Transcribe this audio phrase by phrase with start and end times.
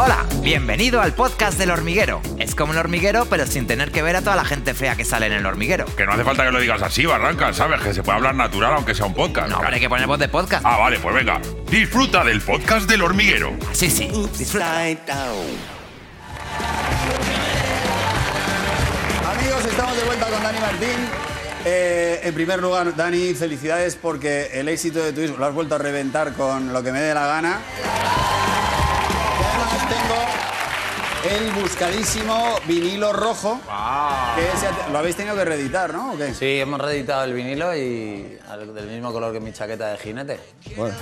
[0.00, 2.22] Hola, bienvenido al podcast del hormiguero.
[2.38, 5.04] Es como el hormiguero, pero sin tener que ver a toda la gente fea que
[5.04, 5.86] sale en el hormiguero.
[5.96, 7.80] Que no hace falta que lo digas así, Barranca, ¿sabes?
[7.80, 9.50] Que se puede hablar natural aunque sea un podcast.
[9.50, 10.64] No, pero hay que poner voz de podcast.
[10.64, 11.40] Ah, vale, pues venga.
[11.68, 13.56] Disfruta del podcast del hormiguero.
[13.72, 14.08] Sí, sí.
[14.38, 14.82] Disfruta.
[14.82, 15.08] Amigos,
[19.68, 21.08] estamos de vuelta con Dani Martín.
[21.64, 25.74] Eh, en primer lugar, Dani, felicidades porque el éxito de tu disco lo has vuelto
[25.74, 27.58] a reventar con lo que me dé la gana.
[29.88, 30.47] Y además tengo
[31.30, 33.60] el buscadísimo vinilo rojo.
[34.36, 36.12] que ese- lo habéis tenido que reeditar, ¿no?
[36.12, 36.32] ¿O qué?
[36.34, 40.40] Sí, hemos reeditado el vinilo y al- del mismo color que mi chaqueta de jinete.
[40.76, 40.94] Bueno.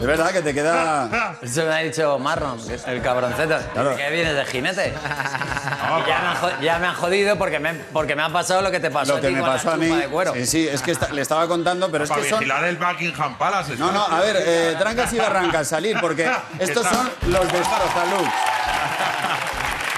[0.00, 1.36] es verdad que te queda...
[1.42, 2.18] Eso me ha dicho
[2.66, 3.56] que es el cabroncete.
[3.72, 3.96] Claro.
[3.96, 4.88] ¿Qué vienes de jinete?
[4.94, 8.62] Y ya, me han, jo- ya me han jodido porque me, porque me ha pasado
[8.62, 9.86] lo que te pasó Lo a que ti me con la pasó a mí.
[9.88, 10.32] de cuero.
[10.34, 12.38] Sí, sí, es que le estaba contando, pero es Para que son...
[12.40, 13.76] vigilar el Buckingham Palace.
[13.76, 18.28] No, no, a ver, eh, trancas y barrancas, salir, porque estos son los destrozalux.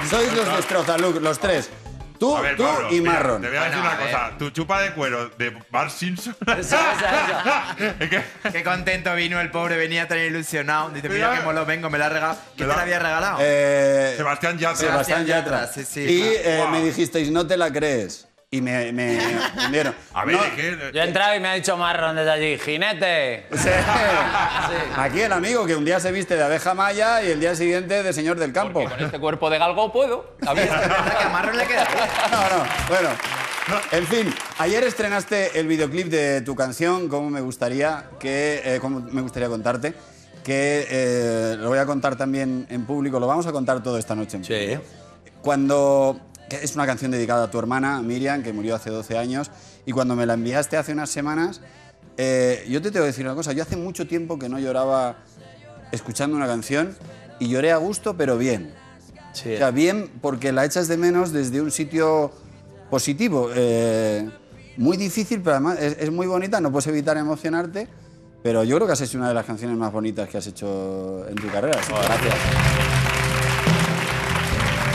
[0.08, 1.70] Sois los destrozalux, los tres.
[2.18, 3.42] Tú, A ver, tú Pablo, y mira, Marron.
[3.42, 4.38] Te voy a decir Bueno, una a cosa.
[4.38, 6.36] Tu chupa de cuero de Bart Simpson.
[6.46, 7.94] Eso, eso, eso.
[8.00, 10.90] Es que- Qué contento vino el pobre, venía tan ilusionado.
[10.90, 11.40] Dice, mira Mira.
[11.40, 12.38] que molo vengo, me la ha regalado.
[12.56, 13.38] ¿Quién te la había regalado?
[13.40, 14.76] Eh, Sebastián Yatra.
[14.76, 16.00] Sebastián Yatra, sí, sí.
[16.02, 16.70] Y eh, Guau.
[16.70, 18.28] me dijisteis, no te la crees.
[18.54, 19.18] Y me, me,
[19.56, 19.92] me dieron.
[20.14, 20.90] A ver, No, ¿de qué?
[20.94, 23.46] Yo he entrado y me ha dicho Marlon desde allí, jinete.
[23.52, 23.68] sí.
[24.96, 28.04] Aquí el amigo que un día se viste de abeja maya y el día siguiente
[28.04, 28.84] de señor del campo.
[28.88, 30.36] Con este cuerpo de galgo puedo.
[30.46, 31.84] A verdad que a Marron le queda.
[32.30, 33.08] No, no, bueno.
[33.90, 39.00] En fin, ayer estrenaste el videoclip de tu canción, como me gustaría que, eh, como
[39.00, 39.94] me gustaría contarte,
[40.44, 44.14] que eh, lo voy a contar también en público, lo vamos a contar todo esta
[44.14, 44.36] noche.
[44.36, 44.78] en Sí.
[45.42, 49.50] Cuando es una canción dedicada a tu hermana Miriam, que murió hace 12 años,
[49.86, 51.60] y cuando me la enviaste hace unas semanas,
[52.16, 55.16] eh, yo te tengo que decir una cosa, yo hace mucho tiempo que no lloraba
[55.90, 56.96] escuchando una canción
[57.38, 58.74] y lloré a gusto, pero bien.
[59.32, 59.54] Sí.
[59.54, 62.30] O sea, bien porque la echas de menos desde un sitio
[62.90, 63.50] positivo.
[63.54, 64.28] eh,
[64.76, 67.88] muy difícil, pero además es, es muy bonita, no puedes evitar emocionarte.
[68.44, 71.26] Pero yo creo que has hecho una de las canciones más bonitas que has hecho
[71.28, 71.80] en tu carrera.
[71.80, 72.73] así que gracias.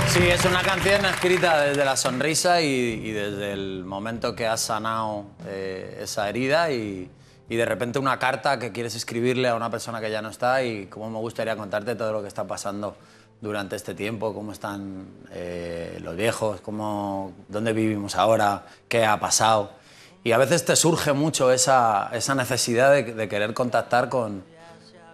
[0.09, 5.25] Sí, es una canción escrita desde la sonrisa y, desde el momento que has sanado
[5.45, 7.11] eh, esa herida y,
[7.47, 10.87] de repente una carta que quieres escribirle a una persona que ya no está y
[10.87, 12.97] cómo me gustaría contarte todo lo que está pasando
[13.39, 19.73] durante este tiempo, cómo están eh, los viejos, cómo, dónde vivimos ahora, qué ha pasado.
[20.23, 24.43] Y a veces te surge mucho esa, necesidad de querer contactar con,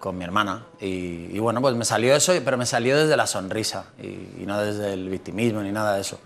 [0.06, 0.68] con mi hermana.
[0.80, 4.44] Y, y bueno, pues me salió eso, pero me salió desde la sonrisa y, y
[4.46, 6.20] no desde el victimismo ni nada de eso.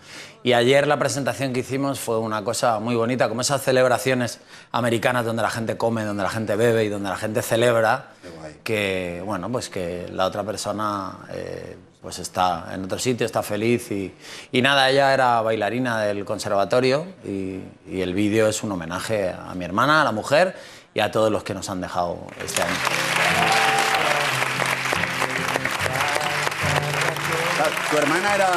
[0.43, 4.41] Y ayer la presentación que hicimos fue una cosa muy bonita, como esas celebraciones
[4.73, 8.11] americanas donde la gente come, donde la gente bebe y donde la gente celebra,
[8.65, 13.91] que bueno, pues que la otra persona eh, pues está en otro sitio, está feliz
[13.91, 14.13] y,
[14.51, 19.53] y nada, ella era bailarina del conservatorio y, y el vídeo es un homenaje a
[19.55, 20.55] mi hermana, a la mujer
[20.93, 22.75] y a todos los que nos han dejado este año.
[27.91, 28.49] Tu hermana era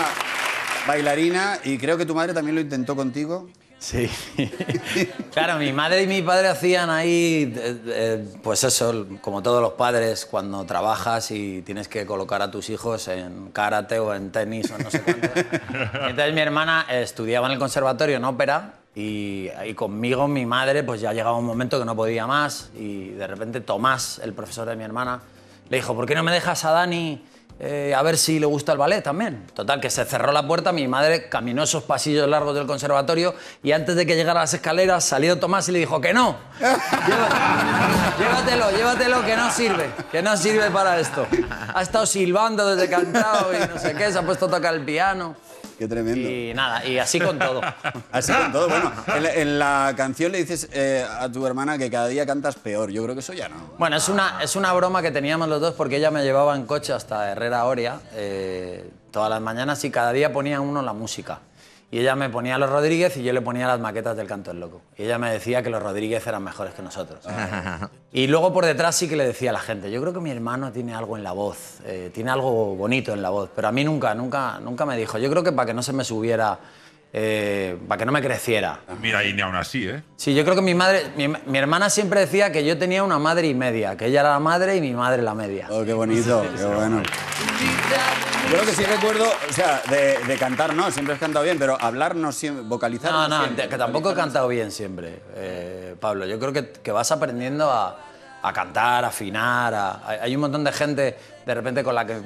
[0.87, 3.49] bailarina y creo que tu madre también lo intentó contigo.
[3.79, 4.09] Sí.
[5.33, 9.73] claro, mi madre y mi padre hacían ahí, eh, eh, pues eso, como todos los
[9.73, 14.71] padres, cuando trabajas y tienes que colocar a tus hijos en karate o en tenis
[14.71, 15.29] o no sé cuánto.
[15.35, 21.01] Entonces mi hermana estudiaba en el conservatorio en ópera y, y conmigo mi madre pues
[21.01, 24.77] ya llegaba un momento que no podía más y de repente Tomás, el profesor de
[24.77, 25.21] mi hermana,
[25.69, 27.25] le dijo, ¿por qué no me dejas a Dani
[27.65, 29.47] eh, a ver si le gusta el ballet también.
[29.55, 33.71] Total, que se cerró la puerta, mi madre caminó esos pasillos largos del conservatorio y
[33.71, 36.37] antes de que llegara a las escaleras salió Tomás y le dijo que no.
[36.59, 41.27] Lléva- llévatelo, llévatelo, que no sirve, que no sirve para esto.
[41.75, 44.85] Ha estado silbando desde entrado y no sé qué, se ha puesto a tocar el
[44.85, 45.37] piano.
[45.83, 46.31] Qué tremendo.
[46.31, 47.61] Y nada, y así con todo.
[48.13, 48.69] Así con todo.
[48.69, 52.25] Bueno, en la, en la canción le dices eh, a tu hermana que cada día
[52.25, 52.93] cantas peor.
[52.93, 53.57] Yo creo que eso ya no.
[53.79, 56.67] Bueno, es una, es una broma que teníamos los dos porque ella me llevaba en
[56.67, 61.41] coche hasta Herrera Oria eh, todas las mañanas y cada día ponía uno la música.
[61.93, 64.61] Y ella me ponía los Rodríguez y yo le ponía las maquetas del Canto del
[64.61, 64.81] Loco.
[64.97, 67.25] Y ella me decía que los Rodríguez eran mejores que nosotros.
[68.15, 70.31] Y luego por detrás sí que le decía a la gente, yo creo que mi
[70.31, 73.73] hermano tiene algo en la voz, eh, tiene algo bonito en la voz, pero a
[73.73, 75.17] mí nunca, nunca, nunca me dijo.
[75.17, 76.59] Yo creo que para que no se me subiera,
[77.13, 78.81] eh, para que no me creciera.
[79.01, 80.03] Mira, y ni aún así, ¿eh?
[80.17, 83.19] Sí, yo creo que mi madre, mi, mi hermana siempre decía que yo tenía una
[83.19, 85.67] madre y media, que ella era la madre y mi madre la media.
[85.71, 87.03] Oh, qué bonito, qué bueno.
[88.51, 91.59] Yo lo que sí recuerdo, o sea, de, de cantar no, siempre has cantado bien,
[91.59, 93.69] pero hablar no siempre, vocalizar No, no, siempre.
[93.69, 96.27] que tampoco he cantado bien siempre, eh, Pablo.
[96.27, 97.99] Yo creo que, que vas aprendiendo a,
[98.43, 100.01] a cantar, a afinar.
[100.21, 101.17] hay- un montón de gente,
[101.47, 102.21] de repente, con la que, eh,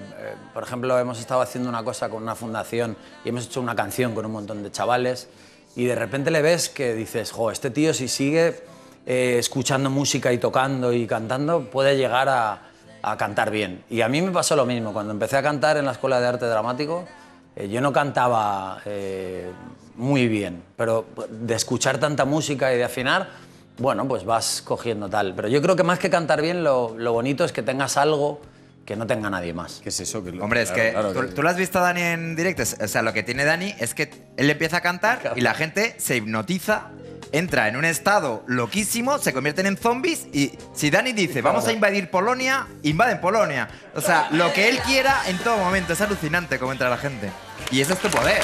[0.55, 4.15] por ejemplo, hemos estado haciendo una cosa con una fundación y hemos hecho una canción
[4.15, 5.29] con un montón de chavales
[5.75, 8.63] y de repente le ves que dices, jo, este tío si sigue
[9.07, 12.63] eh, escuchando música y tocando y cantando, puede llegar a,
[13.03, 13.85] a cantar bien.
[13.91, 14.93] Y a mí me pasó lo mismo.
[14.93, 17.05] Cuando empecé a cantar en la Escuela de Arte Dramático,
[17.55, 18.81] eh, yo no cantaba
[19.97, 23.29] muy bien, pero de escuchar tanta música y de afinar,
[23.79, 25.35] bueno, pues vas cogiendo tal.
[25.35, 28.41] Pero yo creo que más que cantar bien, lo, lo bonito es que tengas algo
[28.85, 29.81] que no tenga nadie más.
[29.83, 30.23] ¿Qué es eso?
[30.23, 32.37] Que lo- Hombre, es claro, que, claro, ¿tú, tú lo has visto a Dani en
[32.37, 32.63] directo.
[32.63, 35.97] O sea, lo que tiene Dani es que él empieza a cantar y la gente
[35.99, 36.91] se hipnotiza,
[37.33, 41.73] entra en un estado loquísimo, se convierten en zombies y si Dani dice, vamos a
[41.73, 43.69] invadir Polonia, invaden Polonia.
[43.97, 45.93] O sea, lo que él quiera en todo momento.
[45.93, 47.31] Es alucinante cómo entra la gente.
[47.73, 48.43] Y ese es tu poder.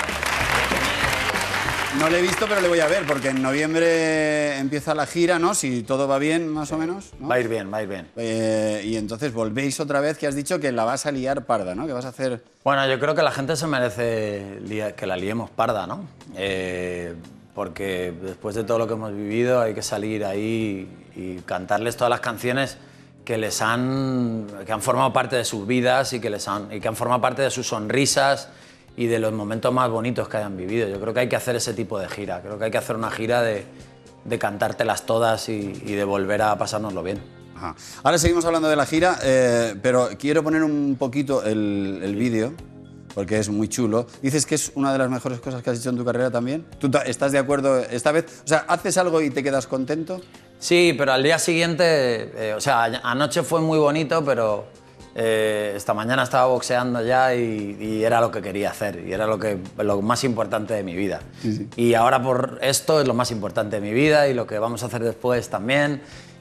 [1.99, 5.39] No le he visto, pero le voy a ver, porque en noviembre empieza la gira,
[5.39, 5.55] ¿no?
[5.55, 7.13] Si todo va bien, más o menos.
[7.21, 7.29] ¿no?
[7.29, 8.09] Va a ir bien, va a ir bien.
[8.17, 11.75] Eh, y entonces volvéis otra vez, que has dicho que la vas a liar parda,
[11.75, 11.87] ¿no?
[11.87, 12.43] Que vas a hacer...
[12.65, 14.59] Bueno, yo creo que la gente se merece
[14.97, 16.07] que la liemos parda, ¿no?
[16.35, 17.15] Eh,
[17.55, 22.11] porque después de todo lo que hemos vivido hay que salir ahí y cantarles todas
[22.11, 22.79] las canciones
[23.27, 26.81] que les han, que han formado parte de sus vidas y que, les han, y
[26.81, 28.49] que han formado parte de sus sonrisas
[28.97, 30.89] y de los momentos más bonitos que hayan vivido.
[30.89, 32.43] Yo creo que hay que hacer ese tipo de gira.
[32.43, 33.65] Creo que hay que hacer una gira de,
[34.25, 37.21] de cantártelas todas y, y de volver a pasárnoslo bien.
[37.57, 37.75] Ajá.
[38.03, 42.53] Ahora seguimos hablando de la gira, eh, pero quiero poner un poquito el, el vídeo,
[43.15, 44.07] porque es muy chulo.
[44.21, 46.67] Dices que es una de las mejores cosas que has hecho en tu carrera también.
[46.79, 48.43] ¿Tú estás de acuerdo esta vez?
[48.45, 50.21] O sea, ¿haces algo y te quedas contento?
[50.59, 54.67] Sí, pero al día siguiente, eh, o sea, anoche fue muy bonito, pero
[55.15, 59.27] eh, esta mañana estaba boxeando ya y, y era lo que quería hacer y era
[59.27, 61.21] lo, que, lo más importante de mi vida.
[61.77, 64.83] Y ahora por esto es lo más importante de mi vida y lo que vamos
[64.83, 66.01] a hacer después también.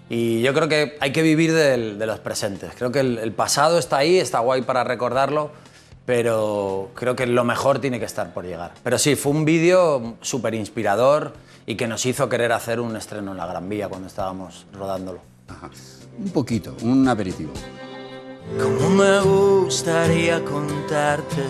[0.10, 2.72] Y yo creo que hay que vivir del- de los presentes.
[2.78, 5.52] Creo que el, el pasado está ahí, está guay para recordarlo,
[6.06, 8.74] pero creo que lo mejor tiene que estar por llegar.
[8.84, 11.34] Pero sí, fue un vídeo súper inspirador
[11.66, 15.20] y que nos hizo querer hacer un estreno en la Gran Vía cuando estábamos rodándolo.
[15.48, 15.70] Ajá.
[16.18, 17.54] Un poquito, un aperitivo.
[18.60, 21.44] Como me gustaría contarte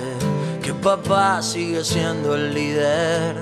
[0.61, 3.35] que papá sigue siendo el líder,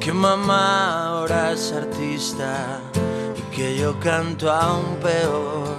[0.00, 2.80] que mamá ahora es artista
[3.36, 5.76] y que yo canto aún peor.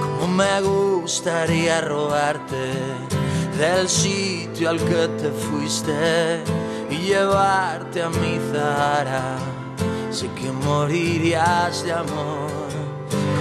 [0.00, 2.72] Como me gustaría robarte
[3.56, 6.42] del sitio al que te fuiste
[6.90, 9.36] y llevarte a mi Zara.
[10.10, 12.67] Sé que morirías de amor.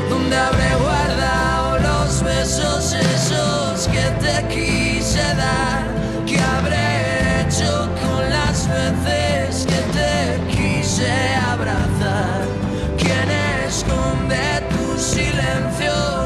[0.10, 5.84] ¿Dónde habré guardado los besos esos que te quise dar?
[6.26, 8.68] ¿Qué habré hecho con las
[9.04, 11.12] veces que te quise
[11.52, 12.42] abrazar?
[12.98, 13.30] ¿Quién
[13.68, 16.17] esconde tus silencios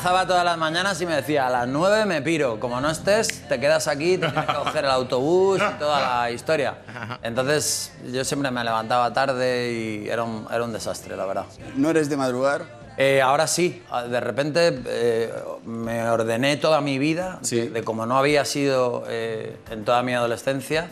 [0.00, 3.46] amenazaba todas las mañanas y me decía, a las 9 me piro, como no estés,
[3.48, 6.78] te quedas aquí, te tienes que coger el autobús y toda la historia.
[7.22, 11.44] Entonces yo siempre me levantaba tarde y era un, era un desastre, la verdad.
[11.76, 12.62] ¿No eres de madrugar?
[12.96, 15.34] Eh, ahora sí, de repente eh,
[15.66, 17.56] me ordené toda mi vida, Sí.
[17.60, 20.88] de, de como no había sido eh, en toda mi adolescencia,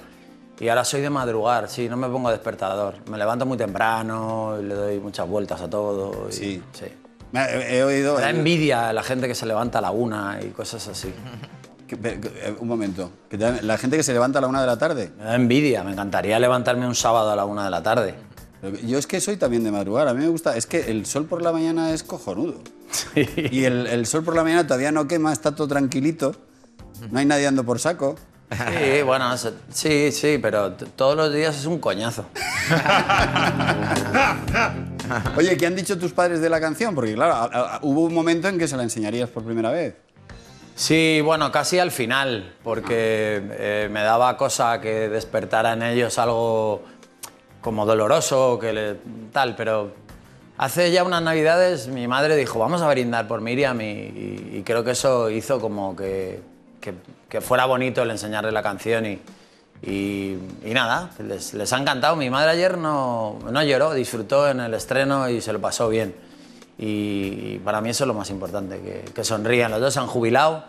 [0.60, 2.96] y ahora soy de madrugar, sí, no me pongo despertador.
[3.08, 6.28] Me levanto muy temprano y le doy muchas vueltas a todo.
[6.28, 6.62] y- Sí.
[6.72, 6.86] sí.
[7.32, 8.16] Me- He, he oído...
[8.16, 11.12] Me da envidia la gente que se levanta a la una y cosas así.
[11.90, 13.10] eh, un momento.
[13.62, 15.12] La gente que se levanta a la una de la tarde.
[15.18, 18.14] Me da envidia, me encantaría levantarme un sábado a la una de la tarde.
[18.84, 20.08] Yo es que soy también de madrugar.
[20.08, 20.56] A mí me gusta...
[20.56, 22.54] Es que el sol por la mañana es cojonudo.
[23.14, 26.34] Y el, el sol por la mañana todavía no quema, está todo tranquilito.
[27.10, 28.16] No hay nadie ando por saco.
[28.50, 29.30] Sí, bueno,
[29.70, 32.24] sí, sí, pero todos los días es un coñazo.
[35.36, 36.94] Oye, ¿qué han dicho tus padres de la canción?
[36.94, 39.94] Porque claro, a- a- hubo un momento en que se la enseñarías por primera vez.
[40.74, 46.82] Sí, bueno, casi al final, porque eh, me daba cosa que despertara en ellos algo
[47.60, 48.96] como doloroso, que le,
[49.32, 49.92] tal, pero
[50.56, 54.62] hace ya unas navidades mi madre dijo, vamos a brindar por Miriam y, y- y
[54.62, 56.40] creo que eso hizo como que,
[56.80, 56.94] que-
[57.28, 59.18] que fuera bonito el enseñarle la canción y,
[59.82, 62.16] y- y nada, les, les ha encantado.
[62.16, 66.14] Mi madre ayer no, no lloró, disfrutó en el estreno y se lo pasó bien.
[66.78, 69.70] Y, y para mí eso es lo más importante, que, que sonrían.
[69.70, 70.64] Los dos se han jubilado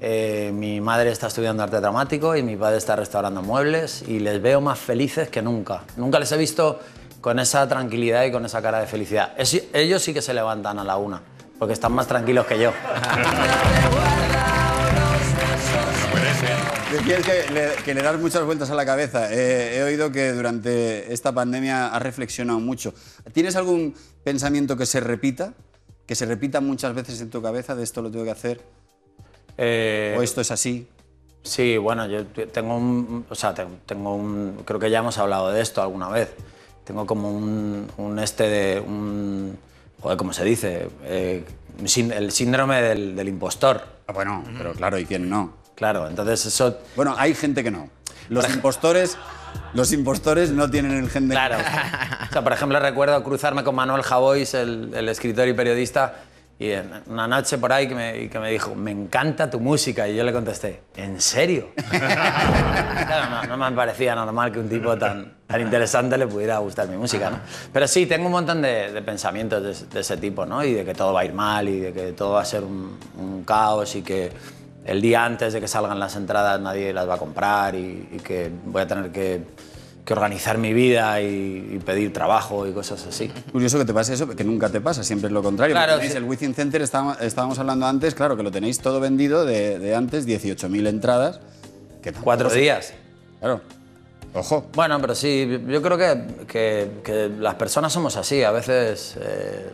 [0.00, 4.42] eh, mi madre está estudiando arte dramático y mi padre está restaurando muebles y les
[4.42, 5.82] veo más felices que nunca.
[5.96, 6.80] Nunca les he visto
[7.22, 9.32] con esa tranquilidad y con esa cara de felicidad.
[9.38, 11.22] Es- ellos sí que se levantan a la una,
[11.58, 12.72] porque están más tranquilos que yo.
[16.94, 19.32] Decías que le, que le das muchas vueltas a la cabeza.
[19.32, 22.94] Eh, he oído que durante esta pandemia has reflexionado mucho.
[23.32, 25.54] ¿Tienes algún pensamiento que se repita?
[26.06, 28.60] Que se repita muchas veces en tu cabeza de esto lo tengo que hacer
[29.56, 30.86] Eh, o esto es así.
[31.42, 35.18] Sí, bueno, yo te- tengo un, o sea, te- tengo un, creo que ya hemos
[35.18, 36.30] hablado de esto alguna vez.
[36.84, 39.56] Tengo como un, un este de, un,
[40.00, 40.88] joder, ¿cómo se dice?
[41.04, 41.44] Eh,
[42.16, 43.82] el síndrome del, del impostor.
[44.06, 45.63] Ah, bueno, pero claro, ¿y quién no?
[45.74, 47.88] Claro, entonces eso, Bueno, hay gente que no.
[48.28, 49.18] Los impostores,
[49.74, 51.34] los impostores no tienen el gen de...
[51.34, 51.56] claro.
[51.56, 56.14] O sea, por ejemplo, recuerdo cruzarme con Manuel Javois, el, el escritor y periodista,
[56.58, 56.70] y
[57.06, 60.08] una noche por ahí que me, y que me dijo, me encanta tu música.
[60.08, 61.70] Y yo le contesté, ¿en serio?
[63.04, 66.88] Claro, no, no me parecía normal que un tipo tan, tan interesante le pudiera gustar
[66.88, 67.38] mi música, ¿no?
[67.72, 70.64] Pero sí, tengo un montón de, de pensamientos de, de ese tipo, ¿no?
[70.64, 72.62] Y de que todo va a ir mal y de que todo va a ser
[72.62, 74.32] un, un caos y que
[74.84, 78.18] el día antes de que salgan las entradas nadie las va a comprar y, y
[78.22, 79.42] que voy a tener que,
[80.04, 83.28] que organizar mi vida y, y pedir trabajo y cosas así.
[83.52, 85.74] Curioso que te pase eso, que nunca te pasa, siempre es lo contrario.
[85.74, 86.18] Claro, Tenéis sí.
[86.18, 89.94] el Within Center, estábamos, estábamos hablando antes, claro, que lo tenéis todo vendido de, de
[89.94, 91.40] antes, 18.000 entradas.
[92.02, 92.92] Que Cuatro días.
[93.40, 93.62] Claro.
[94.34, 94.66] Ojo.
[94.74, 98.42] Bueno, pero sí, yo creo que, que- que las personas somos así.
[98.42, 99.70] A veces, eh,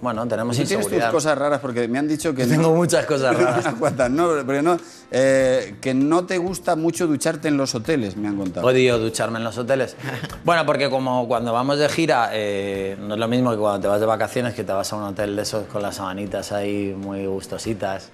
[0.00, 1.10] bueno, tenemos Tú tienes tus inseguridad.
[1.12, 2.46] cosas raras porque me han dicho que...
[2.46, 3.64] Tengo no- muchas cosas raras.
[3.64, 4.76] Unas cuantas, no, porque no,
[5.10, 8.66] eh, que no te gusta mucho ducharte en los hoteles, me han contado.
[8.66, 9.96] Odio ducharme en los hoteles.
[10.44, 13.88] Bueno, porque como cuando vamos de gira, eh, no es lo mismo que cuando te
[13.88, 16.94] vas de vacaciones, que te vas a un hotel de esos con las sabanitas ahí
[16.96, 18.10] muy gustositas.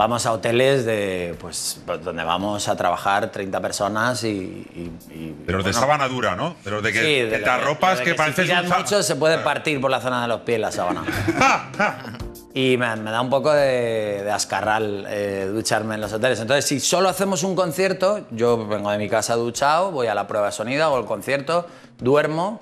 [0.00, 4.28] Vamos a hoteles de, pues, donde vamos a trabajar 30 personas y...
[4.28, 6.56] y- y- De los de bueno, sábana dura, ¿no?
[6.64, 8.68] De los de que sí, de que te arropas de que, si pareces tiras un
[8.70, 11.02] sa- mucho se puede partir por la zona de los pies la sábana.
[12.54, 16.40] Y me, me da un poco de, de ascarral eh, ducharme en los hoteles.
[16.40, 20.26] Entonces, si solo hacemos un concierto, yo vengo de mi casa duchado, voy a la
[20.26, 21.66] prueba de sonido, hago el concierto,
[21.98, 22.60] duermo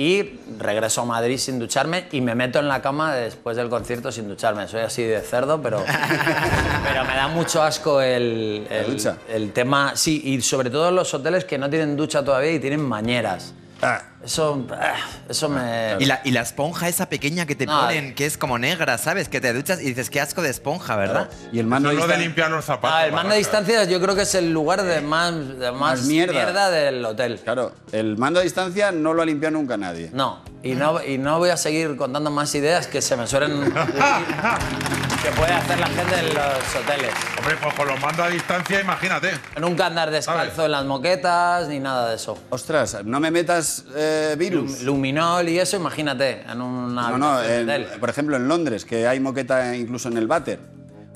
[0.00, 4.10] y regreso a Madrid sin ducharme y me meto en la cama después del concierto
[4.10, 4.66] sin ducharme.
[4.66, 5.84] Soy así de cerdo, pero,
[6.84, 9.18] pero me da mucho asco el, el, ducha.
[9.28, 9.92] el tema.
[9.96, 13.52] Sí, y sobre todo en los hoteles que no tienen ducha todavía y tienen bañeras.
[13.82, 14.96] Ah, Eso, ah,
[15.30, 15.96] eso me...
[15.98, 18.98] Y la, y la esponja esa pequeña que te No, ponen, que es como negra,
[18.98, 19.30] ¿sabes?
[19.30, 21.30] Que te duchas y dices, qué asco de esponja, ¿verdad?
[21.52, 22.98] y el mando es lo de limpiar los zapatos.
[22.98, 23.38] Ah, el mando a Barranca.
[23.38, 26.68] distancia yo creo que es el lugar de más, de más, Más mierda.
[26.70, 27.40] del hotel.
[27.42, 30.10] Claro, el mando a distancia no lo ha limpiado nunca nadie.
[30.12, 33.72] No, y no, y no voy a seguir contando más ideas que se me suelen
[35.22, 37.12] que puede hacer la gente en los hoteles.
[37.38, 39.32] Hombre, pues con los mandos a distancia, imagínate.
[39.60, 42.38] Nunca andar descalzo en las moquetas ni nada de eso.
[42.50, 44.82] Ostras, no me metas eh, virus.
[44.82, 49.20] Luminol y eso, imagínate, en una No, no, en- por ejemplo en Londres, que hay
[49.20, 50.58] moqueta incluso en el váter.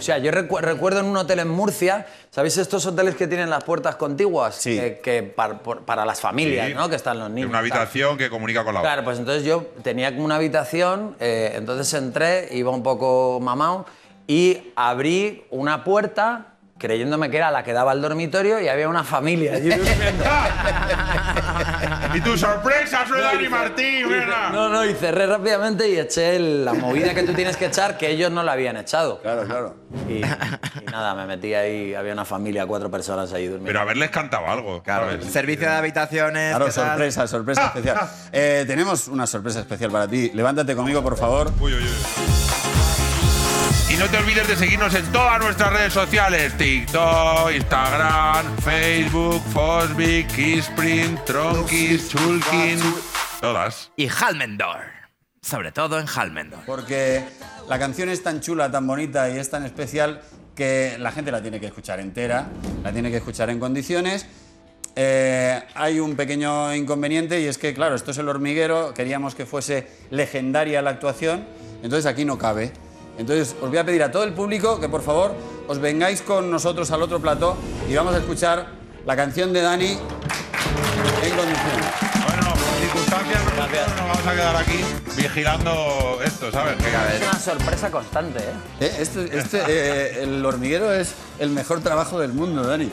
[0.04, 3.48] O sea, yo recu- recuerdo en un hotel en Murcia, ¿sabéis estos hoteles que tienen
[3.48, 4.54] las puertas contiguas?
[4.54, 4.76] Sí.
[4.78, 6.74] Que, que por- para las familias, Sí.
[6.74, 6.90] ¿no?
[6.90, 7.44] Que están los niños.
[7.46, 7.70] En una tal.
[7.72, 8.90] habitación que comunica con la otra.
[8.92, 13.86] Claro, pues entonces yo tenía como una habitación, eh, entonces entré, iba un poco mamado
[14.26, 16.48] y abrí una puerta
[16.84, 20.24] creyéndome que era la que daba al dormitorio y había una familia allí durmiendo.
[22.14, 24.50] Y tu sorpresa, soy Dani Martín, mira.
[24.52, 27.98] No, no, y cerré rápidamente y eché el- la movida que tú tienes que echar
[27.98, 29.20] que ellos no la habían echado.
[29.20, 29.74] Claro, claro.
[30.08, 30.24] Y, y
[30.92, 33.66] nada, me metí ahí, había una familia, cuatro personas ahí durmiendo.
[33.66, 34.82] Pero haberles cantado algo.
[34.84, 35.26] Claro, ¿sabes?
[35.32, 36.50] servicio de habitaciones.
[36.50, 37.98] Claro, sorpresa, sorpresa especial.
[38.32, 40.30] Eh, tenemos una sorpresa especial para ti.
[40.34, 41.50] Levántate conmigo, por favor.
[41.60, 42.43] Uy, uy, uy.
[43.94, 50.26] Y no te olvides de seguirnos en todas nuestras redes sociales: TikTok, Instagram, Facebook, Fosbic,
[50.34, 52.80] Kissprint, Tronkis, Chulkin.
[53.40, 53.92] Todas.
[53.96, 54.80] Y Halmendor.
[55.40, 56.64] Sobre todo en Halmendor.
[56.66, 57.22] Porque
[57.68, 60.22] la canción es tan chula, tan bonita y es tan especial
[60.56, 62.48] que la gente la tiene que escuchar entera,
[62.82, 64.26] la tiene que escuchar en condiciones.
[64.96, 69.46] Eh, hay un pequeño inconveniente y es que, claro, esto es el hormiguero, queríamos que
[69.46, 71.44] fuese legendaria la actuación,
[71.84, 72.72] entonces aquí no cabe.
[73.18, 75.34] Entonces os voy a pedir a todo el público que por favor
[75.68, 77.56] os vengáis con nosotros al otro plató
[77.88, 78.66] y vamos a escuchar
[79.06, 79.98] la canción de Dani
[81.22, 82.23] en condiciones.
[83.56, 83.88] Gracias.
[83.88, 84.80] Nos vamos a quedar aquí
[85.16, 86.76] vigilando esto, ¿sabes?
[86.76, 88.52] Que Es una sorpresa constante, ¿eh?
[88.80, 92.90] Eh, este, este, eh, el hormiguero es el mejor trabajo del mundo, Dani.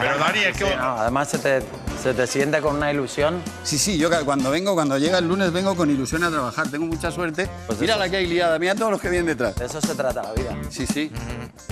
[0.00, 0.64] Pero Dani, es que...
[0.64, 1.62] Sí, no, además se te,
[2.02, 3.42] se te siente con una ilusión.
[3.64, 6.68] Sí, sí, yo cuando vengo, cuando llega el lunes, vengo con ilusión a trabajar.
[6.68, 7.48] Tengo mucha suerte.
[7.80, 9.54] mira la que hay liada, mira todos los que vienen detrás.
[9.56, 10.56] De eso se trata la vida.
[10.70, 11.10] Sí, sí.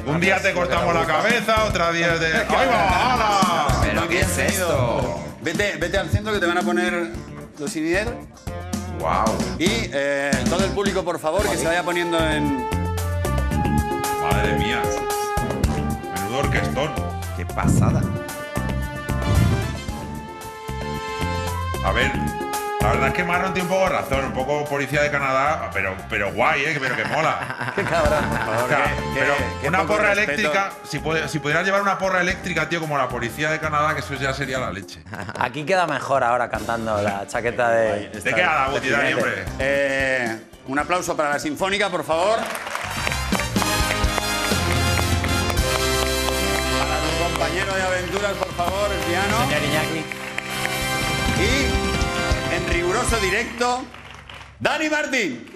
[0.06, 2.36] Un día te cortamos la cabeza, otro día de...
[2.48, 3.14] ¡Ahí va!
[3.14, 3.80] ¡Hala!
[3.82, 5.20] ¿Pero qué es esto?
[5.42, 7.10] Vete, vete al centro que te van a poner
[7.60, 8.08] los INIER.
[8.98, 9.36] ¡Wow!
[9.58, 12.66] Y eh, todo el público, por favor, que se vaya poniendo en...
[14.22, 14.82] Madre mía.
[16.14, 16.90] Menudo orquestón.
[17.36, 18.02] ¡Qué pasada!
[21.84, 22.12] A ver,
[22.80, 25.70] la verdad es que Marlon tiene un poco de razón, un poco policía de Canadá,
[25.72, 26.78] pero, pero guay, ¿eh?
[26.80, 27.72] Pero que mola.
[27.76, 28.24] Qué cabrón.
[28.64, 30.32] O sea, qué- pero qué una porra respeto.
[30.32, 33.92] eléctrica, si, puede- si pudieras llevar una porra eléctrica, tío, como la policía de Canadá,
[33.94, 35.02] que eso ya sería la leche.
[35.38, 38.08] Aquí queda mejor ahora cantando la chaqueta de.
[38.08, 39.44] ¿De qué la Buti, Dani, hombre?
[39.58, 42.38] Eh, un aplauso para la Sinfónica, por favor.
[46.78, 49.36] Para tu compañero de aventuras, por favor, el piano.
[49.48, 50.04] Señor Iñaki.
[52.90, 53.84] Riguroso directo,
[54.58, 55.46] Dani Martín.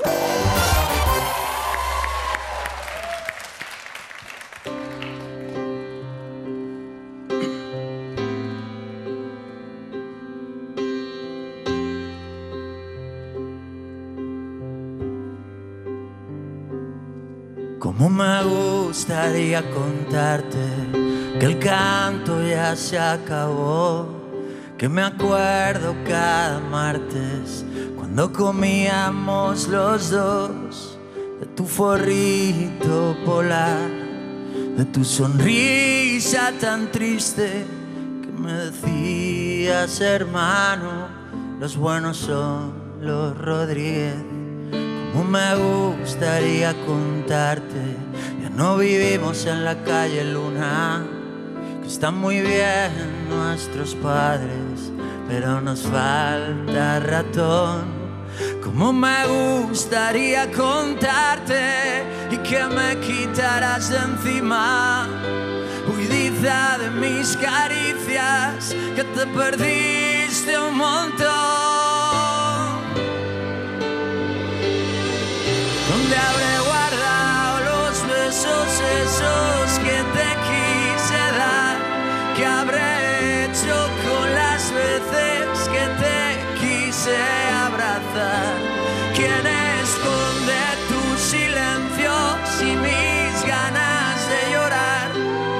[17.80, 20.58] Cómo me gustaría contarte
[21.40, 24.23] que el canto ya se acabó,
[24.78, 27.64] que me acuerdo cada martes
[27.96, 30.98] cuando comíamos los dos
[31.40, 33.88] de tu forrito polar,
[34.76, 37.64] de tu sonrisa tan triste
[38.22, 41.08] que me decías hermano,
[41.60, 44.16] los buenos son los Rodríguez.
[45.12, 47.96] Cómo me gustaría contarte,
[48.42, 51.06] ya no vivimos en la calle Luna,
[51.86, 54.92] están muy bien nuestros padres,
[55.28, 58.04] pero nos falta ratón.
[58.62, 65.06] Cómo me gustaría contarte y que me quitaras de encima,
[65.86, 71.24] huidiza de mis caricias, que te perdiste un montón.
[75.88, 78.68] ¿Dónde habré guardado los besos
[79.02, 80.13] esos que te
[87.04, 88.56] te quise abrazar?
[89.14, 89.46] ¿Quién
[89.82, 95.10] esconde tus silencios y mis ganas de llorar?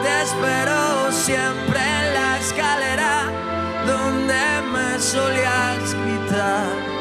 [0.02, 3.30] Te espero siempre en la escalera
[3.86, 6.94] donde me solías gritar.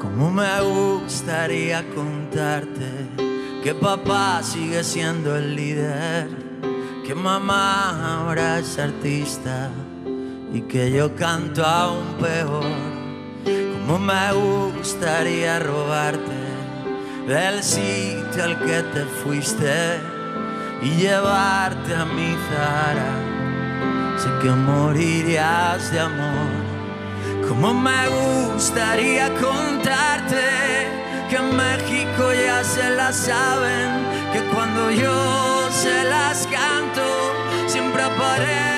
[0.00, 2.90] Cómo me gustaría contarte
[3.62, 6.43] que papá sigue siendo el líder,
[7.04, 9.68] que mamá ahora es artista
[10.54, 12.64] y que yo canto aún peor.
[13.44, 16.44] Cómo me gustaría robarte
[17.26, 20.00] del sitio al que te fuiste
[20.80, 23.12] y llevarte a mi Zara.
[24.16, 26.64] Sé que morirías de amor.
[27.46, 30.88] Como me gustaría contarte
[31.28, 33.90] que en México ya se las saben,
[34.32, 36.33] que cuando yo se canto,
[38.16, 38.73] siempre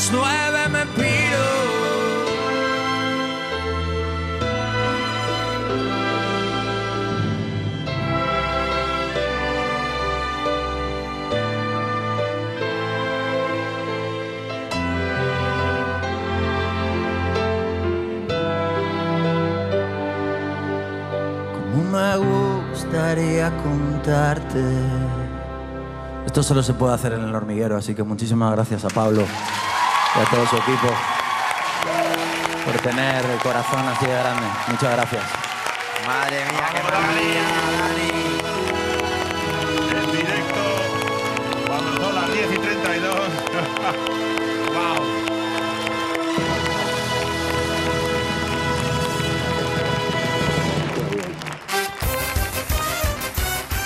[0.00, 1.46] las nueve me piro.
[21.52, 24.64] Cómo me gustaría contarte.
[26.24, 29.24] Esto solo se puede hacer en el hormiguero, así que muchísimas gracias a Pablo
[30.16, 30.88] y a todo su equipo
[32.64, 34.46] por tener el corazón así de grande.
[34.68, 35.22] Muchas gracias.
[36.06, 37.42] Madre mía, qué maravilla,
[37.78, 38.10] Dani.
[39.90, 40.62] En directo,
[41.66, 43.14] cuando son las 10 y 32.
[44.74, 45.00] ¡Wow!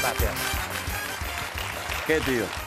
[0.03, 0.35] Gracias.
[2.07, 2.64] Qué tío.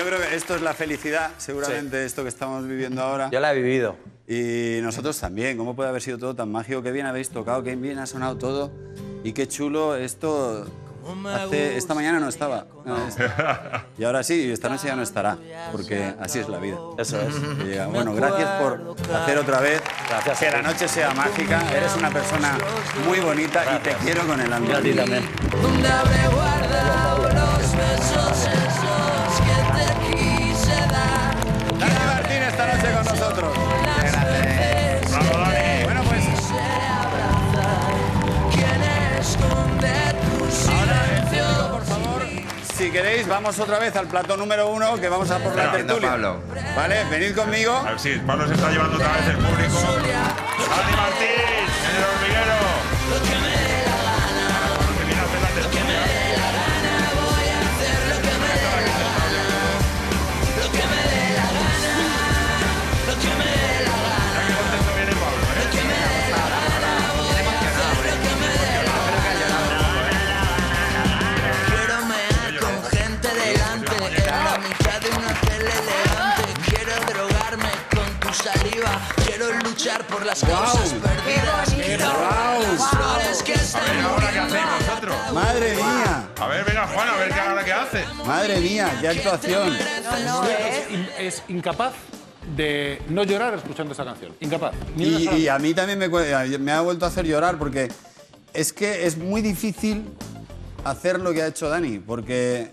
[0.00, 3.28] Yo creo que esto es la felicidad, seguramente, esto que estamos viviendo ahora.
[3.30, 3.96] Yo la he vivido.
[4.26, 5.58] Y nosotros también.
[5.58, 6.82] ¿Cómo puede haber sido todo tan mágico?
[6.82, 8.70] Qué bien habéis tocado, qué bien ha sonado todo.
[9.24, 10.66] Y qué chulo esto.
[11.26, 12.66] Hace, esta mañana no estaba.
[12.86, 13.16] No, es-
[13.98, 15.36] y ahora sí, y esta noche ya no estará.
[15.72, 16.78] Porque así es la vida.
[16.96, 17.34] Eso es.
[17.66, 21.60] Y, eh, bueno, gracias por hacer otra vez Gracias que la noche sea mágica.
[21.76, 22.56] Eres una persona
[23.06, 24.76] muy bonita y te quiero con el Y alma.
[24.78, 25.28] a ti también.
[42.90, 46.10] Si queréis, vamos otra vez al plató número uno, que vamos a por la tertulia.
[46.10, 46.42] Pablo.
[46.74, 47.72] Vale, venid conmigo.
[47.72, 49.78] A ver si Pablo se está llevando otra vez el público.
[49.80, 51.39] ¡Dani Martín!
[80.10, 82.62] Por las causas perdidas Quiero Guau.
[82.62, 85.16] las flores que A ver, ¿ahora qué hacéis vosotros?
[85.32, 88.04] Madre mía, A ver, venga, Juan, a ver qué ahora qué hace.
[88.26, 89.76] madre mía, qué actuación.
[89.76, 91.92] es, in- es incapaz
[92.56, 94.32] de no llorar escuchando esa canción.
[94.40, 94.74] Incapaz.
[94.96, 97.88] Y, a mí también me ha vuelto a hacer llorar porque
[98.52, 100.04] es que es muy difícil
[100.84, 102.72] hacer lo que ha hecho Dani, porque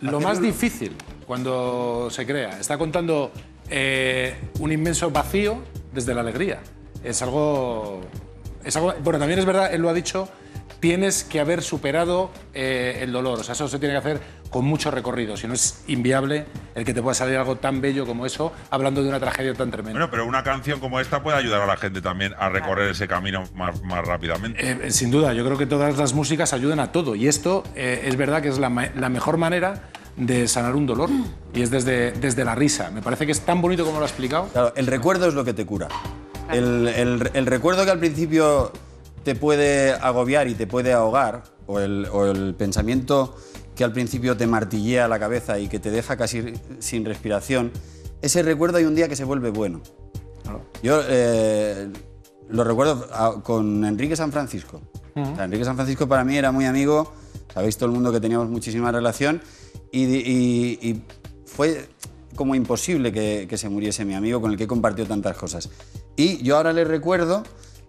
[0.00, 0.96] Lo más difícil
[1.26, 3.32] cuando se crea, está contando
[3.70, 5.62] eh, un inmenso vacío
[5.94, 6.60] desde la alegría.
[7.02, 8.00] Es algo,
[8.64, 8.94] es algo.
[9.02, 10.28] Bueno, también es verdad, él lo ha dicho,
[10.84, 13.40] tienes que haber superado eh, el dolor.
[13.40, 14.20] O sea, eso se tiene que hacer
[14.50, 15.34] con mucho recorrido.
[15.34, 16.44] Si no es inviable
[16.74, 19.70] el que te pueda salir algo tan bello como eso, hablando de una tragedia tan
[19.70, 19.92] tremenda.
[19.98, 23.08] Bueno, pero una canción como esta puede ayudar a la gente también a recorrer ese
[23.08, 24.60] camino más, más rápidamente.
[24.86, 28.02] Eh, sin duda, yo creo que todas las músicas ayudan a todo y esto eh,
[28.04, 31.08] es verdad que es la, mejor manera de sanar un dolor
[31.54, 32.90] y es desde, desde la risa.
[32.90, 34.48] Me parece que es tan bonito como lo ha explicado.
[34.52, 35.88] Claro, el recuerdo es lo que te cura.
[36.52, 38.70] El, el- el recuerdo que al principio
[39.24, 43.34] te puede agobiar y te puede ahogar, o el, o el pensamiento
[43.74, 47.72] que al principio te martillea la cabeza y que te deja casi sin respiración,
[48.22, 49.80] ese recuerdo hay un día que se vuelve bueno.
[50.82, 51.88] Yo eh,
[52.48, 54.80] lo recuerdo a- con Enrique San Francisco.
[55.16, 57.12] O sea, Enrique San Francisco para mí era muy amigo,
[57.52, 59.40] sabéis todo el mundo que teníamos muchísima relación
[59.90, 61.02] y, y- y
[61.46, 61.86] fue
[62.36, 65.70] como imposible que, que se muriese mi amigo con el que he compartido tantas cosas.
[66.16, 67.44] Y yo ahora le recuerdo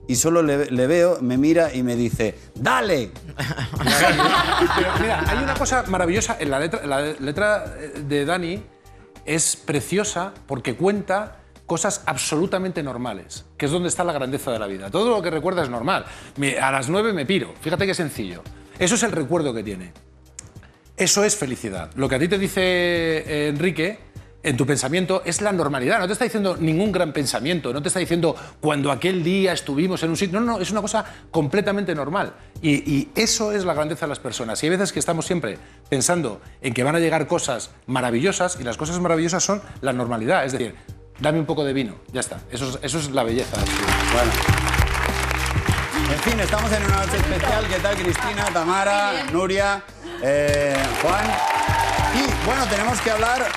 [0.08, 3.12] y solo le, veo, me mira y me dice, ¡dale!
[4.76, 8.64] Pero mira, hay una cosa maravillosa en la letra, la letra de Dani
[9.26, 14.68] es preciosa porque cuenta cosas absolutamente normales, que es donde está la grandeza de la
[14.68, 14.92] vida.
[14.92, 16.06] Todo lo que recuerda es normal.
[16.62, 17.54] A las nueve me piro.
[17.62, 18.44] Fíjate qué sencillo.
[18.78, 19.92] Eso es el recuerdo que tiene.
[20.98, 21.92] Eso es felicidad.
[21.96, 24.00] Lo que a ti te dice eh, Enrique
[24.46, 26.00] en tu pensamiento es la normalidad.
[26.00, 30.04] No te está diciendo ningún gran pensamiento, no te está diciendo cuando aquel día estuvimos
[30.04, 30.40] en un sitio.
[30.40, 32.34] No, no, es una cosa completamente normal.
[32.62, 34.62] Y, y eso es la grandeza de las personas.
[34.62, 35.58] Y hay veces que estamos siempre
[35.90, 40.46] pensando en que van a llegar cosas maravillosas y las cosas maravillosas son la normalidad.
[40.46, 40.76] Es decir,
[41.20, 42.40] dame un poco de vino, ya está.
[42.52, 43.58] Eso es, eso es la belleza.
[44.14, 44.32] Bueno.
[46.14, 47.68] En fin, estamos en una noche especial.
[47.68, 49.82] ¿Qué tal, Cristina, Tamara, Nuria,
[50.22, 51.26] eh, Juan?
[52.14, 53.48] Y bueno, tenemos que hablar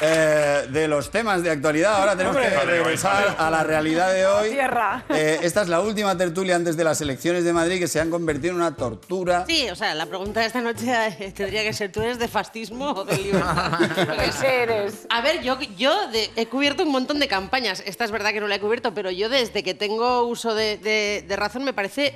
[0.00, 1.94] eh, de los temas de actualidad.
[1.96, 4.50] Ahora tenemos que regresar a la realidad de hoy.
[4.50, 5.04] Tierra.
[5.10, 8.10] Eh, esta es la última tertulia antes de las elecciones de Madrid que se han
[8.10, 9.44] convertido en una tortura.
[9.46, 10.86] Sí, o sea, la pregunta de esta noche
[11.18, 13.80] eh, tendría que ser, ¿tú eres de fascismo o de libertad?
[14.26, 15.06] Ese eres.
[15.10, 17.82] A ver, yo, yo de- he cubierto un montón de campañas.
[17.86, 20.76] Esta es verdad que no la he cubierto, pero yo desde que tengo uso de,
[20.78, 22.14] de- de razón me parece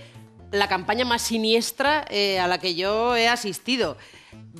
[0.52, 3.96] la campaña más siniestra eh, a la que yo he asistido.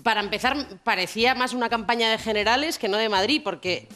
[0.02, 3.88] Para empezar, parecía más una campaña de generales que no de Madrid, porque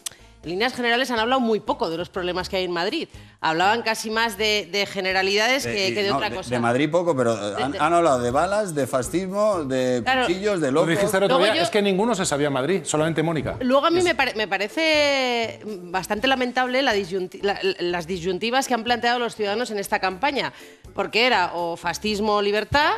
[0.43, 3.09] en líneas generales han hablado muy poco de los problemas que hay en Madrid.
[3.41, 6.49] Hablaban casi más de, de generalidades que, y que de no, otra cosa.
[6.51, 10.23] De Madrid poco, pero han, de- han hablado de balas, de fascismo, de Claro.
[10.27, 10.91] cuchillos, de Lo locos.
[10.91, 13.57] dijiste el otro día, yo- es que ninguno se sabía en Madrid, solamente Mónica.
[13.61, 18.75] Luego a mí me, pare- me parece bastante lamentable la disyunti- la- las disyuntivas que
[18.75, 20.53] han planteado los ciudadanos en esta campaña,
[20.95, 22.93] porque era o fascismo o libertad,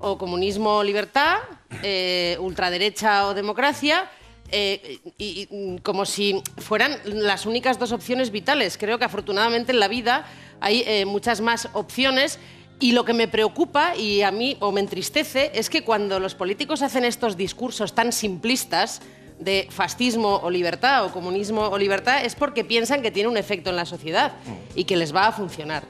[0.00, 1.38] o comunismo o libertad,
[1.82, 4.10] eh, ultraderecha o democracia.
[4.52, 8.78] eh, y, como si fueran las únicas dos opciones vitales.
[8.78, 10.24] Creo que afortunadamente en la vida
[10.60, 12.38] hay eh, muchas más opciones
[12.78, 16.34] y lo que me preocupa y a mí o me entristece es que cuando los
[16.34, 19.00] políticos hacen estos discursos tan simplistas
[19.38, 23.70] de fascismo o libertad o comunismo o libertad es porque piensan que tiene un efecto
[23.70, 24.32] en la sociedad
[24.74, 25.84] y que les va a funcionar.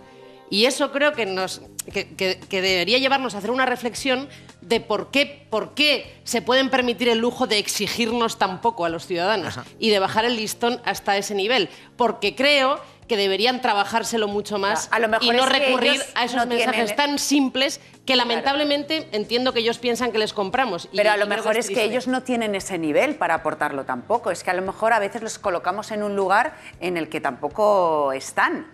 [0.51, 1.61] Y eso creo que, nos,
[1.93, 4.29] que, que- que debería llevarnos a hacer una reflexión
[4.61, 8.89] de por qué, por qué se pueden permitir el lujo de exigirnos tan poco a
[8.89, 11.69] los ciudadanos y de bajar el listón hasta ese nivel.
[11.97, 16.39] Porque creo que deberían trabajárselo mucho más A lo mejor y no recurrir a esos
[16.39, 20.89] no mensajes tienen- tan simples que lamentablemente entiendo que ellos piensan que les compramos.
[20.91, 24.33] y- Pero a lo mejor es que ellos no tienen ese nivel para aportarlo tampoco.
[24.33, 27.21] Es que a lo mejor a veces los colocamos en un lugar en el que
[27.21, 28.67] tampoco están.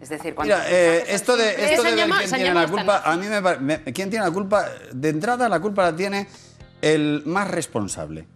[0.00, 0.54] Es decir, cuando...
[0.54, 3.82] Mira, eh, esto de, esto de ver quién tiene la culpa, a mí me, me-
[3.92, 4.66] ¿Quién tiene la culpa?
[4.92, 6.28] De entrada, la culpa la tiene
[6.82, 8.26] el más responsable.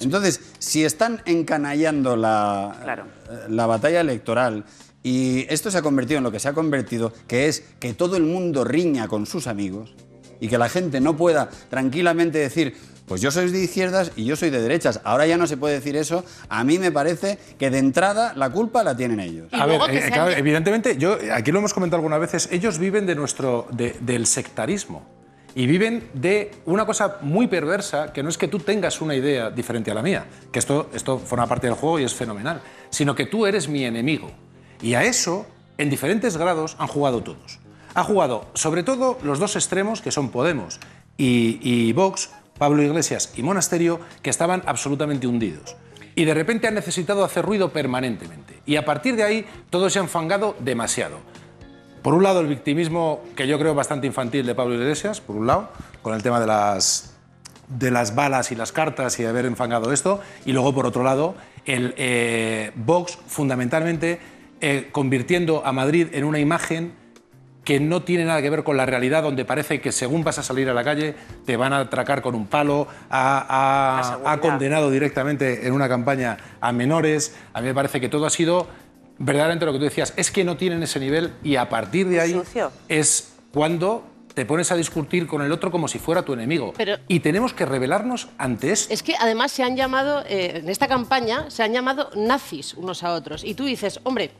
[0.00, 3.04] Entonces, si están encanallando la, Claro.
[3.48, 4.64] la batalla electoral
[5.02, 8.16] y esto se ha convertido en lo que se ha convertido, que es que todo
[8.16, 9.94] el mundo riña con sus amigos
[10.40, 12.74] y que la gente no pueda tranquilamente decir,
[13.10, 15.00] pues yo soy de izquierdas y yo soy de derechas.
[15.02, 16.24] Ahora ya no se puede decir eso.
[16.48, 19.52] A mí me parece que de entrada la culpa la tienen ellos.
[19.52, 23.06] A ver, eh, sean- claro, evidentemente, yo aquí lo hemos comentado algunas veces, ellos viven
[23.06, 25.04] de nuestro, de- del sectarismo.
[25.56, 29.50] Y viven de una cosa muy perversa, que no es que tú tengas una idea
[29.50, 33.16] diferente a la mía, que esto, esto forma parte del juego y es fenomenal, sino
[33.16, 34.30] que tú eres mi enemigo.
[34.80, 35.46] Y a eso,
[35.78, 37.58] en diferentes grados, han jugado todos.
[37.94, 40.78] Ha jugado, sobre todo, los dos extremos, que son Podemos
[41.16, 45.76] y, y Vox, Pablo Iglesias y Monasterio, que estaban absolutamente hundidos.
[46.14, 48.58] Y de repente han necesitado hacer ruido permanentemente.
[48.66, 51.20] Y a partir de ahí, todos se han fangado demasiado.
[52.02, 55.46] Por un lado, el victimismo, que yo creo bastante infantil de Pablo Iglesias, por un
[55.46, 55.70] lado,
[56.02, 57.14] con el tema de las,
[57.68, 60.20] de las balas y las cartas y de haber enfangado esto.
[60.44, 64.20] Y luego, por otro lado, el eh, Vox, fundamentalmente,
[64.60, 66.92] eh, convirtiendo a Madrid en una imagen
[67.64, 70.42] que no tiene nada que ver con la realidad, donde parece que según vas a
[70.42, 75.72] salir a la calle te van a atracar con un palo, ha, condenado directamente en
[75.72, 77.36] una campaña a menores.
[77.52, 78.66] A mí me parece que todo ha sido
[79.18, 82.20] verdaderamente lo que tú decías, es que no tienen ese nivel y a partir de
[82.20, 82.42] ahí
[82.88, 86.72] es cuando te pones a discutir con el otro como si fuera tu enemigo.
[86.76, 88.92] Pero- y tenemos que rebelarnos ante esto.
[88.92, 93.02] Es que además se han llamado, eh, en esta campaña, se han llamado nazis unos
[93.02, 93.44] a otros.
[93.44, 94.30] Y tú dices, hombre,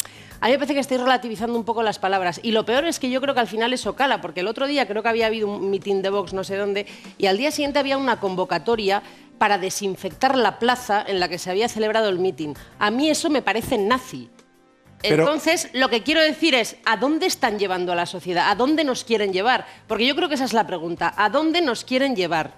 [0.41, 2.41] a mí me parece que estáis relativizando un poco las palabras.
[2.43, 4.67] Y lo peor es que yo creo que al final eso cala, porque el otro
[4.67, 6.87] día creo que había habido un mitin de Vox no sé dónde,
[7.19, 9.03] y al día siguiente había una convocatoria
[9.39, 12.55] para desinfectar la plaza en la que se había celebrado el mitin.
[12.79, 14.29] A mí eso me parece nazi.
[15.03, 18.51] Entonces, lo que quiero decir es, ¿a dónde están llevando a la sociedad?
[18.51, 19.67] ¿A dónde nos quieren llevar?
[19.87, 21.15] Porque yo creo que esa es la pregunta.
[21.17, 22.53] ¿A dónde nos quieren llevar?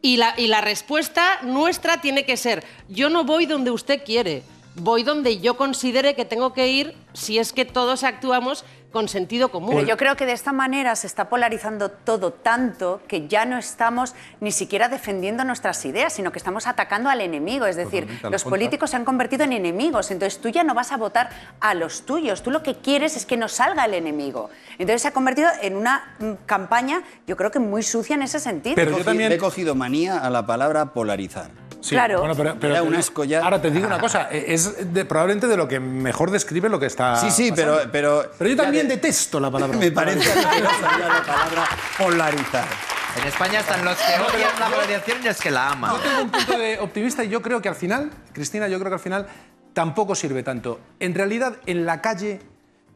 [0.00, 4.42] Y la, y la respuesta nuestra tiene que ser, yo no voy donde usted quiere,
[4.74, 9.50] voy donde yo considere que tengo que ir si es que todos actuamos con sentido
[9.50, 9.74] común.
[9.74, 13.58] Pero yo creo que de esta manera se está polarizando todo tanto que ya no
[13.58, 17.66] estamos ni siquiera defendiendo nuestras ideas, sino que estamos atacando al enemigo.
[17.66, 20.10] Es decir, Totalmente, los políticos se han convertido en enemigos.
[20.10, 22.42] Entonces tú ya no vas a votar a los tuyos.
[22.42, 24.50] Tú lo que quieres es que no salga el enemigo.
[24.78, 28.38] Entonces se ha convertido en una mm, campaña, yo creo que muy sucia en ese
[28.40, 28.76] sentido.
[28.76, 31.61] Pero yo también- he cogido manía a la palabra polarizar.
[31.82, 32.20] Sí, Claro.
[32.20, 33.42] bueno, pero, pero- Era un asco ya.
[33.42, 36.78] Ahora te digo una cosa, eh, es de- probablemente de lo que mejor describe lo
[36.78, 37.16] que está.
[37.16, 37.76] Sí, sí, pasando.
[37.78, 39.76] pero- pero- Pero yo también de- detesto la palabra.
[39.76, 41.64] Me parece ya la palabra
[41.98, 42.66] polarizar.
[43.20, 45.92] En España están los que odian la polarización y los que la aman.
[45.92, 48.90] Yo tengo un punto de optimista y yo creo que al final, Cristina, yo creo
[48.90, 49.26] que al final
[49.74, 50.80] tampoco sirve tanto.
[51.00, 52.40] En realidad, en la calle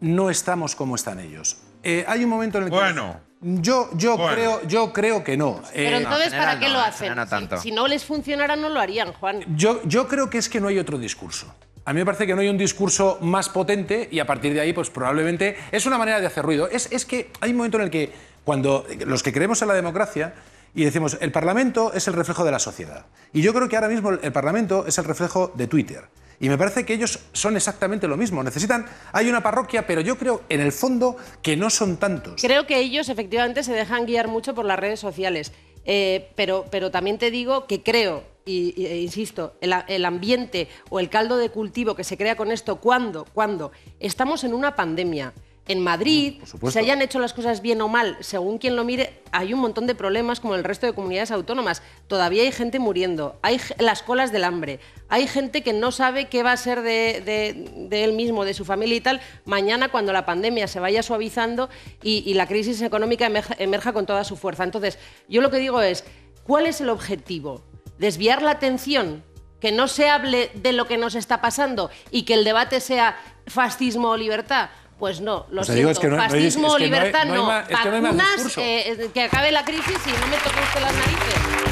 [0.01, 1.59] no estamos como están ellos.
[1.83, 2.77] Eh, hay un momento en el que.
[2.77, 3.21] Bueno.
[3.41, 4.33] Yo, yo, Bueno.
[4.35, 5.61] creo, yo creo que no.
[5.75, 7.09] Pero Eh, entonces, ¿para qué no, lo en hacen?
[7.09, 7.57] general no tanto.
[7.59, 9.45] Si, si no les funcionara, no lo harían, Juan.
[9.57, 11.55] Yo, yo creo que es que no hay otro discurso.
[11.85, 14.61] A mí me parece que no hay un discurso más potente y a partir de
[14.61, 16.67] ahí, pues probablemente es una manera de hacer ruido.
[16.69, 18.13] Es, es que hay un momento en el que
[18.45, 20.35] cuando los que creemos en la democracia
[20.75, 23.07] y decimos el Parlamento es el reflejo de la sociedad.
[23.33, 26.05] Y yo creo que ahora mismo el Parlamento es el reflejo de Twitter.
[26.41, 28.43] Y me parece que ellos son exactamente lo mismo.
[28.43, 32.41] Necesitan, hay una parroquia, pero yo creo en el fondo que no son tantos.
[32.43, 35.53] Creo que ellos efectivamente se dejan guiar mucho por las redes sociales.
[35.85, 41.01] Eh, pero, pero también te digo que creo y, e insisto, el, el ambiente o
[41.01, 43.27] el caldo de cultivo que se crea con esto, ¿cuándo?
[43.35, 45.33] Cuando estamos en una pandemia.
[45.69, 46.35] En Madrid,
[46.73, 49.89] se hayan hecho las cosas bien o mal, según quien lo mire, hay un montón
[49.89, 51.83] de problemas como el resto de comunidades autónomas.
[52.07, 56.45] Todavía hay gente muriendo, hay las colas del hambre, hay gente que no sabe qué
[56.45, 60.13] va a ser de, de- de él mismo, de su familia y tal, mañana cuando
[60.13, 61.69] la pandemia se vaya suavizando
[62.01, 64.63] y, y la crisis económica emerja, emerja con toda su fuerza.
[64.63, 66.05] Entonces, yo lo que digo es,
[66.45, 67.65] ¿cuál es el objetivo?
[67.99, 69.25] ¿Desviar la atención?
[69.61, 73.17] ¿Que no se hable de lo que nos está pasando y que el debate sea
[73.49, 74.69] fascismo o libertad?
[74.99, 75.77] Pues no, lo Pues te siento.
[75.77, 77.39] digo, es que no- fascismo es o que libertad no hay
[77.73, 81.67] Vacunas, eh, que acabe la crisis y no me toque usted las narices.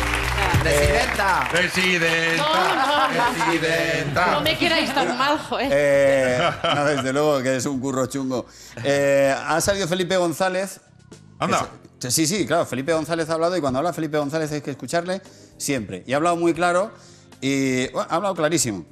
[0.62, 1.48] Presidenta.
[1.50, 2.42] Presidenta.
[2.42, 3.44] No, no, no.
[3.44, 4.26] Presidenta.
[4.32, 5.68] No me queráis tan mal, joder.
[5.72, 8.46] Eh, no, desde luego que es un curro chungo.
[8.82, 10.80] Eh, ha salido Felipe González.
[11.38, 11.68] Anda.
[12.08, 15.22] Sí, sí, claro, Felipe González ha hablado y cuando habla Felipe González hay que escucarle
[15.56, 16.02] siempre.
[16.06, 16.92] Y ha hablado muy claro
[17.40, 18.84] y bueno, ha hablado clarísimo.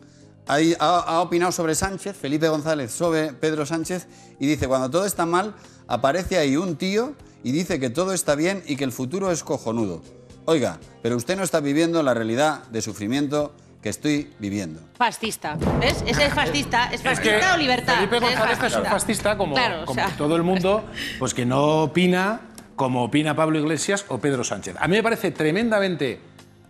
[0.46, 4.06] Ahí ha, ha opinado sobre Sánchez, Felipe González sobre Pedro Sánchez
[4.40, 5.54] y dice, cuando todo está mal,
[5.86, 9.44] aparece ahí un tío y dice que todo está bien y que el futuro es
[9.44, 10.02] cojonudo.
[10.44, 14.80] Oiga, pero usted no está viviendo la realidad de sufrimiento que estoy viviendo.
[14.96, 15.56] Fascista.
[15.80, 16.02] ¿Ves?
[16.06, 16.86] Ese es fascista.
[16.86, 17.94] ¿Es Es fascista que o libertad?
[17.96, 20.16] Felipe Es González es un fascista como, Claro, o como sea.
[20.16, 20.84] todo el mundo,
[21.18, 22.40] pues que no opina
[22.76, 24.76] como opina Pablo Iglesias o Pedro Sánchez.
[24.80, 26.20] A mí me parece tremendamente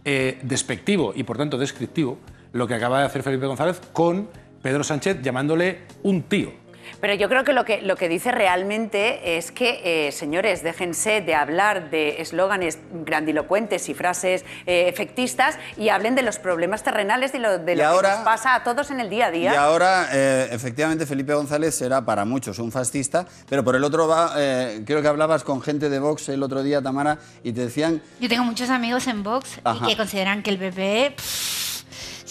[0.05, 2.19] eh, despectivo y por tanto descriptivo
[2.53, 4.29] lo que acaba de hacer Felipe González con
[4.63, 6.61] Pedro Sánchez llamándole un tío.
[7.01, 11.21] Pero yo creo que lo que, lo que dice realmente es que, eh, señores, déjense
[11.21, 17.33] de hablar de eslóganes grandilocuentes y frases eh, efectistas y hablen de los problemas terrenales,
[17.33, 19.53] de lo, de lo ahora- que nos pasa a todos en el día a día.
[19.53, 24.07] Y ahora, eh, efectivamente, Felipe González será para muchos un fascista, pero por el otro
[24.07, 27.63] va, eh, creo que hablabas con gente de Vox el otro día, Tamara, y te
[27.63, 29.87] decían, Yo tengo muchos amigos en Vox Ajá.
[29.87, 31.72] y que consideran que el PP pff,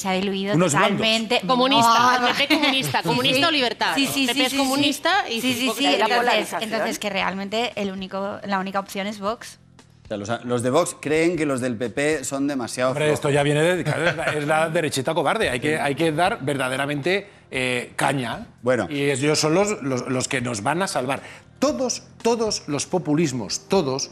[0.02, 1.42] se ha diluido Unos totalmente.
[1.48, 2.28] Comunista, No.
[2.28, 3.46] el PP comunista, comunista sí.
[3.46, 3.92] o libertad.
[3.96, 5.34] Sí, sí, El PP sí, es comunista sí.
[5.36, 5.86] y sí, sí, Vox sí.
[5.86, 9.60] Entonces, entonces que realmente el único, la única opción es Vox.
[10.04, 13.20] o sea, los, los de Vox creen que los del PP son demasiado Hombre, flojos.
[13.20, 13.84] esto ya viene de...
[13.84, 15.50] claro, es la- es la derechita cobarde.
[15.50, 18.48] Hay que, hay que dar verdaderamente eh, caña.
[18.62, 18.88] Bueno.
[18.90, 21.22] Y ellos son los, los, los que nos van a salvar.
[21.60, 24.10] Todos, todos los populismos, todos,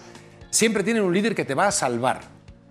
[0.51, 2.21] siempre tienen un líder que te va a salvar.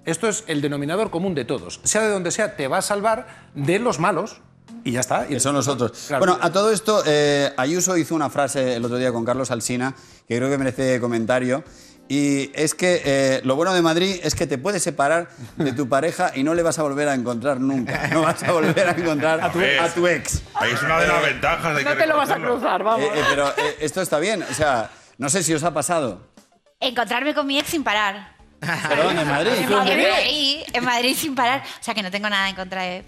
[0.08, 1.80] Esto es el denominador común de todos.
[1.84, 4.40] Sea de donde sea, te va a salvar de los malos
[4.82, 5.26] y ya está.
[5.26, 5.92] Y Que son nosotros.
[6.06, 6.24] Claro.
[6.24, 9.94] Bueno, a todo esto, eh, Ayuso hizo una frase el otro día con Carlos Alsina
[10.26, 11.62] que creo que merece comentario.
[12.08, 15.90] Y es que eh, lo bueno de Madrid es que te puedes separar de tu
[15.90, 18.08] pareja y no le vas a volver a encontrar nunca.
[18.08, 20.40] No vas a volver a encontrar a tu, a tu ex.
[20.54, 22.58] Ahí es una de las ventajas de que reconocerlo.
[22.58, 23.00] vamos.
[23.00, 24.42] Eh, eh, pero eh, esto está bien.
[24.42, 26.22] O sea, no sé si os ha pasado.
[26.80, 28.37] Encontrarme con mi ex sin parar.
[28.60, 29.52] Perdón, en Madrid.
[29.58, 31.62] En Madrid, en Madrid sin parar.
[31.80, 33.04] O sea que no tengo nada en contra de...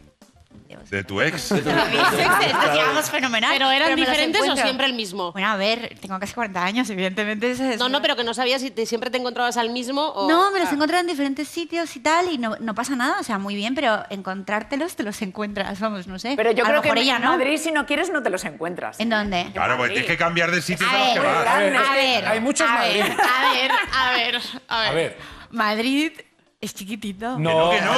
[0.88, 1.48] De tu ex.
[1.48, 3.50] de llevamos fenomenal.
[3.52, 5.32] ¿Pero eran diferentes o siempre el mismo?
[5.32, 7.50] Bueno, a ver, tengo casi 40 años, evidentemente.
[7.50, 10.28] es- No, no, pero que no sabías si te- siempre te encontrabas al mismo o...
[10.28, 10.72] No, me los Ah.
[10.72, 13.56] he encontrado en diferentes sitios y tal, y no, no pasa nada, o sea, muy
[13.56, 16.34] bien, pero encontrártelos te los encuentras, vamos, no sé.
[16.36, 17.30] Pero yo A creo lo que mejor en ella no.
[17.32, 19.00] Madrid, si no quieres, no te los encuentras.
[19.00, 19.50] ¿En dónde?
[19.52, 21.46] Claro, pues tienes que cambiar de sitio A los que vas.
[21.48, 23.02] A ver, a hay muchos a Madrid.
[23.02, 24.36] ver, a ver, a ver,
[24.68, 24.88] a ver.
[24.88, 25.39] A ver.
[25.50, 26.12] Madrid
[26.60, 27.38] es chiquitito.
[27.38, 27.92] No, que no.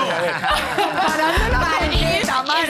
[1.58, 2.28] Madrid es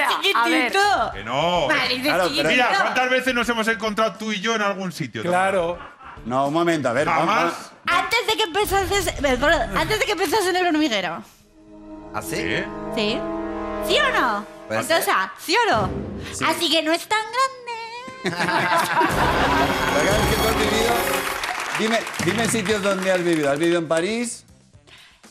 [0.09, 1.11] chiquitito.
[1.13, 1.69] Que no.
[1.69, 2.49] Madrid es Claro, pero- chiquitito.
[2.49, 5.23] Mira, ¿cuántas veces nos hemos encontrado tú y yo en algún sitio?
[5.23, 5.79] Claro.
[6.25, 7.07] No, un momento, a ver.
[7.07, 7.73] vamos- Jamás.
[7.87, 11.23] Antes de que empezases, eh, perdón, antes de que empezases en el hormiguero.
[12.15, 12.37] ¿Así?
[12.37, 12.65] ¿Sí?
[12.95, 13.19] ¿Sí?
[13.89, 14.45] ¿Sí o no?
[14.69, 15.15] Puede Entonces, ser.
[15.39, 15.91] ¿sí o no?
[16.49, 17.73] Así que no es tan grande.
[19.95, 20.95] Vez que tú has vivido,
[21.79, 23.51] dime, dime sitios donde has vivido.
[23.51, 24.45] ¿Has vivido en París?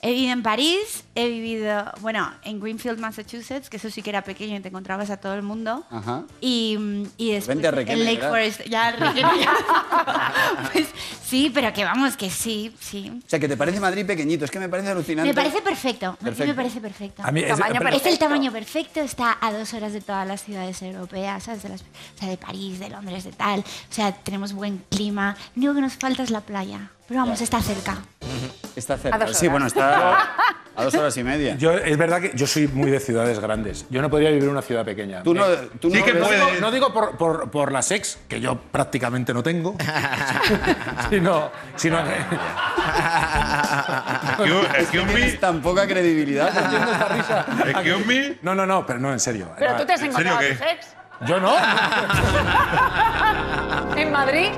[0.03, 4.23] He vivido en París, he vivido, bueno, en Greenfield, Massachusetts, que eso sí que era
[4.23, 5.85] pequeño y te encontrabas a todo el mundo.
[5.91, 6.23] Ajá.
[6.41, 8.29] Y, y después Vente a en Lake ¿verdad?
[8.29, 10.33] Forest, ya, ya.
[10.73, 10.87] pues
[11.23, 13.11] sí, pero que vamos, que sí, sí.
[13.25, 14.43] O sea, que te parece Madrid pequeñito.
[14.45, 15.29] Es que me parece alucinante.
[15.29, 16.47] Me parece perfecto, Madrid Perfecto.
[16.47, 17.21] me parece perfecto.
[17.23, 18.25] A mí es- Tamaño pero- Es el perfecto.
[18.25, 21.61] tamaño perfecto, está a dos horas de todas las ciudades europeas, ¿sabes?
[21.61, 23.59] De, las- o sea, de París, de Londres, de tal.
[23.59, 25.37] O sea, tenemos buen clima.
[25.55, 26.89] Lo único que nos falta es la playa.
[27.07, 28.01] Pero vamos, está cerca.
[28.75, 29.17] Está cerca.
[29.17, 30.17] A dos Sí, bueno, está
[30.75, 31.55] a dos horas y media.
[31.57, 33.85] Yo, es verdad que yo soy muy de ciudades grandes.
[33.89, 35.21] Yo no podría vivir en una ciudad pequeña.
[35.23, 36.61] Tú no, Me- tú Sí no que ves- No digo, puedes.
[36.61, 39.75] no digo por, por, por las ex, que yo prácticamente no tengo,
[41.09, 41.99] sino, sino
[44.77, 45.31] Excuse me.
[45.41, 46.49] Tan poca credibilidad.
[47.67, 48.37] Excuse me.
[48.41, 49.49] No, no, no, pero no, en serio.
[49.57, 50.49] Pero tú te has ¿En serio encontrado a qué?
[50.55, 50.95] tus ex.
[51.27, 51.53] Yo no.
[53.95, 54.49] En Madrid.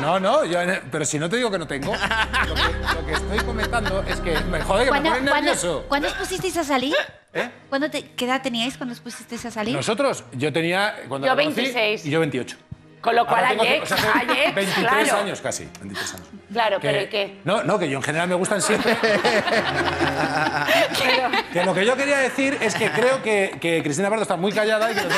[0.00, 0.58] No, no, yo,
[0.90, 1.92] pero si no te digo que no tengo.
[1.92, 2.62] Lo que,
[2.94, 5.84] lo que estoy comentando es que me jode que me ¿Cuándo, pones cuándo- nervioso.
[5.88, 6.94] cuándo os pusisteis a salir?
[7.34, 7.50] ¿Eh?
[7.68, 9.74] ¿Cuándo te, ¿Qué edad teníais cuando os pusisteis a salir?
[9.74, 10.94] Nosotros, yo tenía.
[11.08, 12.06] Cuando Yo la conocí, 26.
[12.06, 12.56] Y yo 28.
[13.02, 15.18] Con lo cual, Ahora ayer, o sea, tengo ayer, 23 claro.
[15.24, 15.64] años casi.
[15.80, 16.26] 23 años.
[16.52, 17.40] Claro, Que- pero ¿y qué?
[17.44, 18.96] No, no, que yo en general me gustan siempre.
[21.52, 24.52] que lo que yo quería decir es que creo que, que Cristina Pardo está muy
[24.52, 25.08] callada y que ¡Qué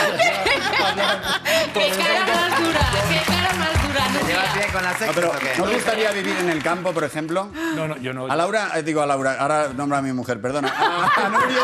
[1.90, 2.80] cara más dura!
[3.08, 4.00] ¡Qué cara más dura!
[4.18, 5.32] ¿Te llevas bien con las No, pero?
[5.58, 7.48] ¿no te gustaría vivir en el campo, por ejemplo?
[7.74, 8.26] No, no, yo no.
[8.32, 10.68] A Laura, eh, digo a Laura, ahora nombra a mi mujer, perdona.
[10.74, 11.62] A, a Nuria,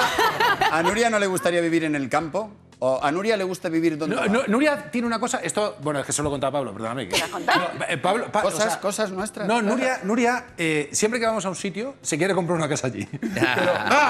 [0.73, 2.51] ¿A Nuria no le gustaría vivir en el campo?
[2.83, 6.01] ¿O a Nuria le gusta vivir donde No, no, Nuria tiene una cosa, esto, bueno,
[6.01, 7.09] es que solo contaba Pablo, perdóname.
[7.09, 9.47] Que, No, eh, Pablo, Pa- Cosas, o sea, cosas nuestras.
[9.47, 12.87] No, Nuria, Nuria eh, siempre que vamos a un sitio, se quiere comprar una casa
[12.87, 13.07] allí.
[13.21, 13.33] Pero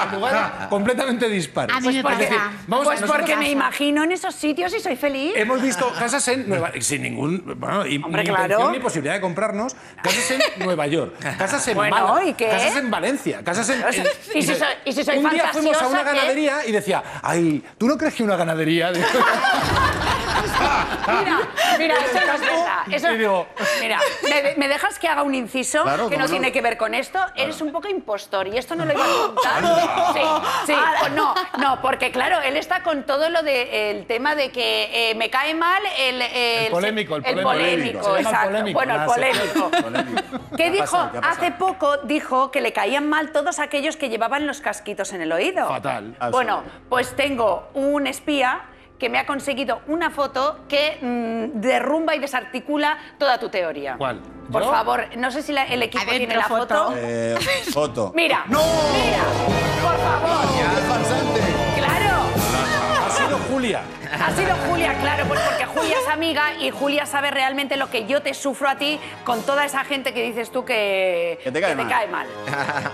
[0.05, 1.69] en lugar completamente dispar.
[1.69, 2.17] A mí me Es pasa.
[2.19, 3.51] decir, vamos, Pues nosotros porque me casa.
[3.51, 5.33] imagino en esos sitios y soy feliz.
[5.35, 8.71] Hemos visto casas en Nueva sin ningún bueno, y, Hombre, ni claro.
[8.71, 12.47] ni posibilidad de comprarnos, casas en Nueva York, casas en Bueno, Málaga, ¿y qué?
[12.47, 15.81] casas en Valencia, casas en, en- ¿y si soy- y si soy Un día fuimos
[15.81, 16.05] a una qué?
[16.05, 19.01] ganadería y decía, "Ay, ¿tú no crees que una ganadería de-
[21.07, 21.39] Mira,
[21.77, 22.77] mira, eso no es verdad.
[22.91, 23.47] Eso- digo-
[23.79, 26.31] mira, ¿me, me dejas que haga un inciso Claro, que cómo no, no.
[26.31, 27.19] tiene que ver con esto?
[27.35, 29.63] Eres un poco impostor y esto no lo iba a contar.
[30.13, 30.21] Sí,
[30.67, 35.11] sí, pues no, no, porque claro, él está con todo lo del tema de que
[35.11, 36.21] eh, me cae mal el...
[36.21, 37.99] El polémico, el el polémico.
[38.01, 38.49] polémico, Se llama el exacto.
[38.49, 38.77] polémico.
[38.79, 39.13] Bueno, el Ah, sí.
[39.13, 39.71] polémico.
[39.81, 40.55] Polémico.
[40.57, 40.83] ¿Qué ha dijo?
[40.85, 41.11] pasado?
[41.11, 41.37] ¿Qué ha pasado?
[41.43, 45.31] Hace poco dijo que le caían mal todos aquellos que llevaban los casquitos en el
[45.31, 45.67] oído.
[45.67, 46.15] Fatal.
[46.31, 48.61] Bueno, pues tengo un espía
[49.01, 53.95] que me ha conseguido una foto que mm, derrumba y desarticula toda tu teoría.
[53.97, 54.21] ¿Cuál?
[54.51, 54.69] Por ¿Yo?
[54.69, 56.75] favor, no sé si la- el equipo Adentro tiene la foto.
[56.85, 56.93] foto.
[56.97, 57.35] Eh,
[57.73, 58.11] foto.
[58.15, 58.59] Mira, ¡No!
[58.61, 59.23] mira,
[59.81, 60.45] por favor.
[60.55, 61.41] ¡Qué farsante!
[61.77, 62.17] Claro.
[63.07, 63.81] Ha sido Julia.
[64.13, 68.05] Ha sido Julia, claro, pues porque Julia es amiga y Julia sabe realmente lo que
[68.05, 71.59] yo te sufro a ti con toda esa gente que dices tú que, Que te
[71.59, 71.87] cae mal.
[72.11, 72.27] mal.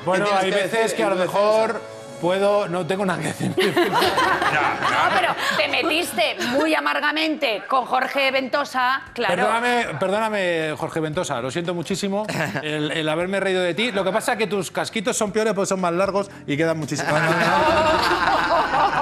[0.06, 1.82] Bueno, tienes hay que veces decir que a lo mejor
[2.22, 3.54] puedo, no tengo nada que decir.
[4.48, 9.36] No, pero te metiste muy amargamente con Jorge Ventosa, claro.
[9.36, 12.26] Perdóname, perdóname, Jorge Ventosa, lo siento muchísimo
[12.64, 13.92] el, el haberme reído de ti.
[13.92, 16.78] Lo que pasa es que tus casquitos son peores porque son más largos y quedan
[16.78, 17.10] muchísimo.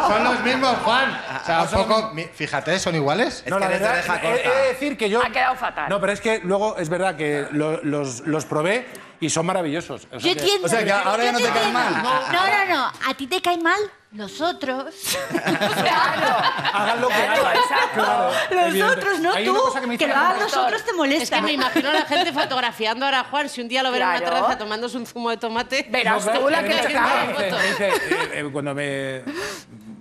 [0.08, 1.20] Son los mismos, Juan.
[1.42, 2.12] O sea, un poco.
[2.36, 3.44] Fíjate, son iguales.
[3.48, 5.20] No, la que desde verdad, he, he de decir que yo...
[5.26, 5.90] Ha quedado fatal.
[5.90, 8.86] No, pero es que luego es verdad que lo- los, los probé
[9.20, 10.08] y son maravillosos.
[10.12, 10.66] O sea Yo que- entiendo.
[10.68, 11.80] O sea, que ahora ya no te caen entiendo.
[11.80, 12.04] mal.
[12.32, 12.92] No, no, no.
[13.10, 13.80] A ti te caen mal
[14.12, 14.94] los otros.
[15.56, 16.44] Claro.
[16.74, 17.58] Hagan lo que hagan.
[17.94, 19.54] Claro, Los otros, no Hay tú.
[19.98, 21.36] que lo hagan los otros te Es molesta.
[21.38, 23.50] que me imagino a la gente fotografiando ahora a Juan.
[23.50, 25.86] Si un día lo ven en una terraza tomándose un zumo de tomate.
[25.90, 27.50] Verás No, tú la me que le cae.
[27.50, 27.94] eh,
[28.34, 29.22] eh, cuando me,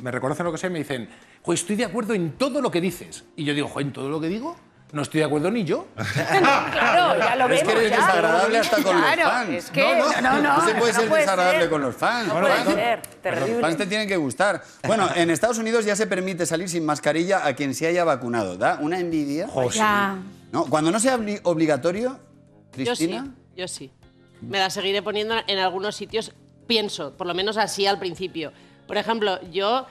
[0.00, 1.08] me reconocen lo que sé, me dicen,
[1.42, 3.24] "Jo, estoy de acuerdo en todo lo que dices.
[3.36, 4.56] Y yo digo, "Jo, ¿en todo lo que digo?
[4.94, 5.88] No estoy de acuerdo ni yo.
[5.96, 7.72] Claro, ya lo Es vemos.
[7.74, 7.96] que eres ya.
[8.06, 9.50] desagradable hasta con Claro, los fans.
[9.50, 10.66] Es que, no, no, no.
[10.66, 11.70] se puede no ser puede desagradable ser.
[11.70, 12.28] con los fans.
[12.28, 13.60] No puede ser, Los terrible.
[13.60, 14.62] fans te tienen que gustar.
[14.86, 18.56] Bueno, en Estados Unidos ya se permite salir sin mascarilla a quien se haya vacunado.
[18.56, 19.48] ¿Da una envidia?
[19.48, 19.78] Jo, sí.
[19.78, 20.16] Ya.
[20.52, 23.34] No, cuando no sea obli- obligatorio, Yo sí, Cristina.
[23.56, 23.92] yo sí.
[24.40, 26.32] Me la seguiré poniendo en algunos sitios,
[26.68, 28.52] pienso, por lo menos así al principio.
[28.86, 29.86] Por ejemplo, yo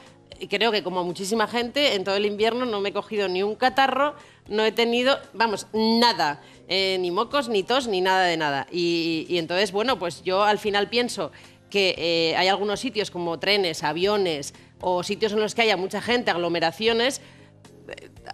[0.50, 3.56] creo que como muchísima gente, en todo el invierno no me he cogido ni un
[3.56, 4.16] catarro,
[4.48, 6.42] no he tenido, vamos, nada.
[6.68, 8.68] eh, ni mocos, ni tos, ni nada de nada.
[8.72, 11.32] Y, entonces, bueno, pues yo al final pienso
[11.70, 16.02] que eh, hay algunos sitios como trenes, aviones o sitios en los que haya mucha
[16.02, 17.22] gente, aglomeraciones,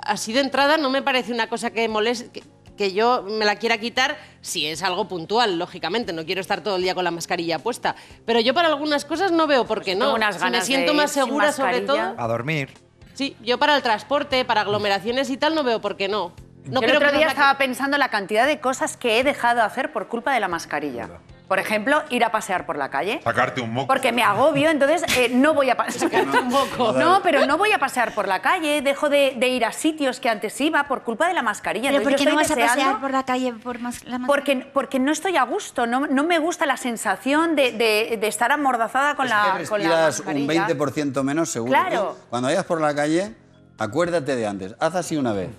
[0.03, 2.43] así de entrada no me parece una cosa que moleste.
[2.80, 6.13] Que, yo me la quiera quitar si es algo puntual, lógicamente.
[6.13, 7.97] No quiero estar todo el día con la mascarilla puesta.
[8.25, 10.05] Pero yo para algunas cosas no veo por qué no.
[10.05, 12.15] tengo unas Si ganas me siento de más ir sin segura sobre todo.
[12.17, 12.69] A dormir.
[13.15, 16.32] Sí, yo para el transporte, para aglomeraciones y tal, no veo por qué no.
[16.63, 19.25] No Yo el creo otro que día estaba pensando la cantidad de cosas que he
[19.25, 21.09] dejado de hacer por culpa de la mascarilla.
[21.49, 23.19] Por ejemplo, ir a pasear por la calle.
[23.23, 23.87] Sacarte un moco.
[23.87, 26.09] Porque me agobio, entonces eh, no voy a pasear.
[26.95, 30.19] No, pero no voy a pasear por la calle, dejo de, de ir a sitios
[30.19, 31.89] que antes iba por culpa de la mascarilla.
[31.89, 34.27] Pero ¿por qué yo no vas a pasear por la calle por más, la mascarilla?
[34.27, 38.27] Porque, porque no estoy a gusto, no, no me gusta la sensación de, de- de
[38.27, 40.67] estar amordazada con, es la, que con la respiras un mascarilla.
[40.67, 41.71] 20% menos seguro.
[41.71, 42.15] Claro.
[42.17, 42.23] ¿eh?
[42.29, 43.33] Cuando vayas por la calle,
[43.79, 44.75] acuérdate de antes.
[44.79, 45.49] Haz así una vez.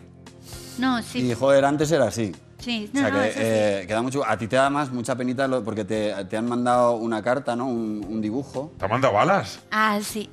[0.78, 1.30] No, sí.
[1.30, 2.32] Y joder, antes era así.
[2.60, 3.38] Sí, O no, sea no, que, sí.
[3.40, 4.24] eh, que da mucho.
[4.26, 7.56] A ti te da más mucha penita lo- porque te, te han mandado una carta,
[7.56, 7.66] ¿no?
[7.66, 8.72] Un, un dibujo.
[8.78, 9.60] ¿Te ha mandado balas?
[9.70, 10.28] Ah, sí.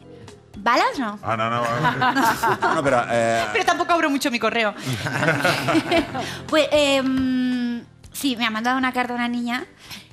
[0.60, 1.20] ¿Balas no?
[1.22, 1.62] Ah, no, no.
[2.76, 4.74] No, pero eh, Pero tampoco abro mucho mi correo.
[6.48, 9.66] pues, em, sí, me ha mandado una carta una niña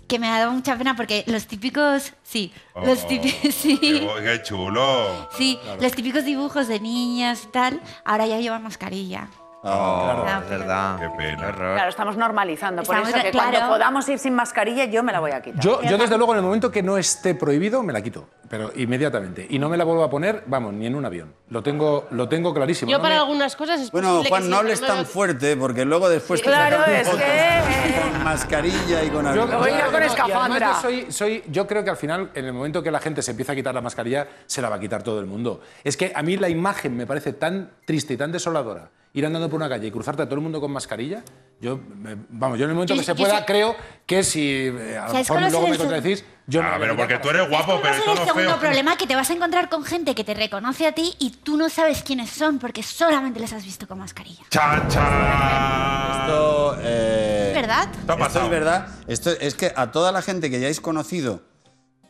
[0.07, 2.53] que me ha dado mucha pena porque los típicos, sí,
[2.85, 5.29] los Oh, típicos, sí, Qué, qué chulo.
[5.37, 9.29] sí, los típicos dibujos de niñas y tal, ahora ya llevan mascarilla.
[9.67, 10.43] Oh, Claro.
[10.45, 10.99] es verdad.
[11.01, 11.53] Qué pena.
[11.55, 12.83] Claro, estamos normalizando.
[12.83, 13.51] Por Estamos eso que claro.
[13.51, 15.59] cuando podamos ir sin mascarilla, yo me la voy a quitar.
[15.63, 18.29] Yo, yo, desde luego, en el momento que no esté prohibido, me la quito.
[18.51, 19.47] Pero inmediatamente.
[19.49, 21.35] Y no me la vuelvo a poner, vamos, ni en un avión.
[21.49, 22.91] Lo tengo, lo tengo clarísimo.
[22.91, 25.87] Yo No para me- algunas cosas es Bueno, Juan, sí, no hables tan fuerte, porque
[25.87, 29.59] luego después te Claro, es que- con mascarilla y con Yo, algo.
[29.59, 30.73] voy a ir yo- con escafandra.
[30.75, 33.31] yo soy, soy- yo creo que al final, en el momento que la gente se
[33.31, 35.63] empieza a quitar la mascarilla, se la va a quitar todo el mundo.
[35.83, 38.91] Es que a mí la imagen me parece tan triste y tan desoladora.
[39.17, 41.23] Ir andando por una calle y cruzarte a todo el mundo con mascarilla.
[41.61, 44.51] Yo, me- vamos, yo en el momento Yo- que se pueda, sé- creo que si
[44.67, 47.79] eh, a lo ¿Sabes mejor luego me contradecís, yo Ah, pero porque tú eres guapo,
[47.81, 48.59] pero eso el segundo feo.
[48.59, 51.57] problema que te vas a encontrar con gente que te reconoce a ti y tú
[51.57, 54.43] no sabes quiénes son porque solamente les has visto con mascarilla.
[54.51, 56.21] ¡Chan, chan!
[56.23, 57.83] Esto, eh, ¿Verdad?
[57.85, 58.45] Esto ha Esto pasado.
[58.47, 58.89] es verdad.
[59.07, 61.43] Esto es que a toda la gente que ya hayáis conocido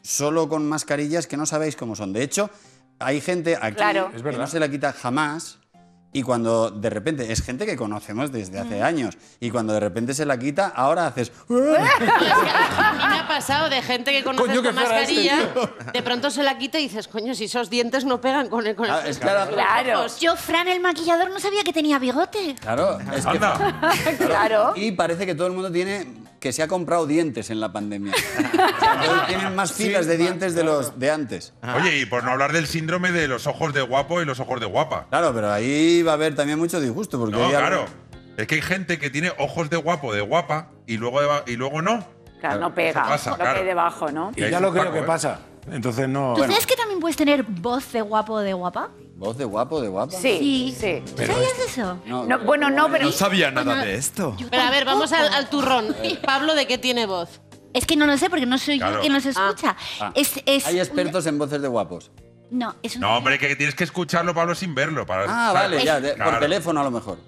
[0.02, 2.12] solo con mascarillas que no sabéis cómo son.
[2.14, 2.48] De hecho,
[2.98, 4.10] hay gente aquí Claro.
[4.14, 5.58] Es que no se la quita jamás.
[6.16, 10.14] Y cuando de repente, es gente que conocemos desde hace años, y cuando de repente
[10.14, 11.32] se la quita, ahora haces...
[11.50, 16.02] A mí me ha pasado de gente que conoces Coño, con era este, mascarilla, de
[16.04, 18.86] pronto se la quita y dices, coño, si esos dientes no pegan con el con
[18.86, 19.50] el Ah, es claro.
[19.52, 20.06] Claro.
[20.20, 22.54] Yo, Fran, el maquillador, no sabía que tenía bigote.
[22.60, 23.80] Claro, es que- Anda.
[24.18, 24.72] Claro.
[24.76, 26.06] Y parece que todo el mundo tiene
[26.44, 28.12] que se ha comprado dientes en la pandemia.
[28.12, 28.16] O
[28.78, 31.54] sea, entonces tienen más filas de dientes de los de antes.
[31.74, 34.60] Oye, y por no hablar del síndrome de los ojos de guapo y los ojos
[34.60, 35.06] de guapa.
[35.08, 37.18] Claro, pero ahí va a haber también mucho disgusto.
[37.18, 37.84] Porque No, hay algo- claro.
[38.36, 41.44] Es que hay gente que tiene ojos de guapo, de guapa, y luego, de va-
[41.46, 42.06] y luego no.
[42.40, 42.90] Claro, no pega.
[42.90, 43.54] Eso pasa, lo claro.
[43.54, 44.30] que hay debajo, ¿no?
[44.36, 45.04] Y ya lo Paco, creo que ¿eh?
[45.04, 45.38] pasa.
[45.72, 46.34] Entonces no.
[46.36, 48.90] ¿Tú sabes que también puedes tener voz de guapo o de guapa?
[49.16, 50.12] Voz de guapo, de guapa.
[50.12, 51.02] Sí, sí.
[51.16, 51.98] ¿Sabías eso?
[52.06, 53.04] No, No, bueno, no, pero...
[53.06, 54.34] No sabía nada de esto.
[54.38, 55.36] Yo Pero a ver, vamos al, tampoco.
[55.38, 55.96] al turrón.
[56.26, 57.40] Pablo, ¿de qué tiene voz?
[57.72, 58.94] Es que no lo sé porque no soy Claro.
[58.96, 59.76] yo quien los escucha.
[60.00, 60.12] Ah.
[60.14, 62.10] Es, es Hay una- expertos en voces de guapos.
[62.50, 65.06] No, es un, No, hombre, que tienes que escucharlo, Pablo, sin verlo.
[65.06, 65.70] Para, Ah, ¿sabes?
[65.70, 66.38] vale, ya, de- por Claro.
[66.40, 67.18] teléfono a lo mejor.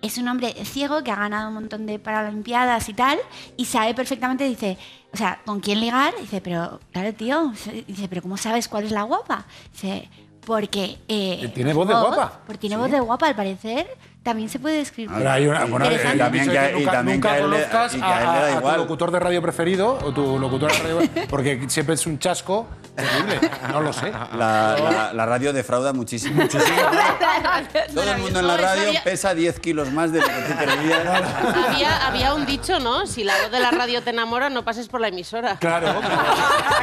[0.00, 3.18] es un hombre ciego que ha ganado un montón de paralimpiadas y tal,
[3.56, 4.78] y sabe perfectamente, dice,
[5.12, 6.14] o sea, ¿con quién ligar?
[6.20, 7.52] Dice, pero, claro, tío,
[7.86, 9.44] dice, pero ¿cómo sabes cuál es la guapa?
[9.72, 10.08] Dice,
[10.44, 10.98] porque...
[11.08, 12.40] eh, ¿Tiene voz de guapa?
[12.46, 13.86] Porque tiene voz de guapa, al parecer,
[14.22, 15.10] también se puede describir.
[15.16, 16.18] Pero hay una, bueno, Interesante.
[16.18, 18.78] también que, y nunca, también nunca que le- y a, a le da a tu
[18.80, 23.40] locutor de radio preferido o tu locutor de radio porque siempre es un chasco terrible.
[23.72, 24.10] No lo sé.
[24.10, 26.42] La, la- la radio defrauda muchísimo.
[26.42, 26.76] muchísimo.
[27.94, 31.02] Todo el mundo en la radio pesa 10 kilos más de lo que tú creías.
[31.72, 33.06] Había, había un dicho, ¿no?
[33.06, 35.56] Si la voz de la radio te enamora, no pases por la emisora.
[35.58, 35.94] Claro.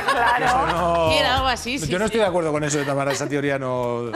[0.10, 0.68] Claro.
[0.68, 2.08] No- era algo así, sí, Yo no sí.
[2.08, 4.12] estoy de acuerdo con eso de Tamara, esa teoría no.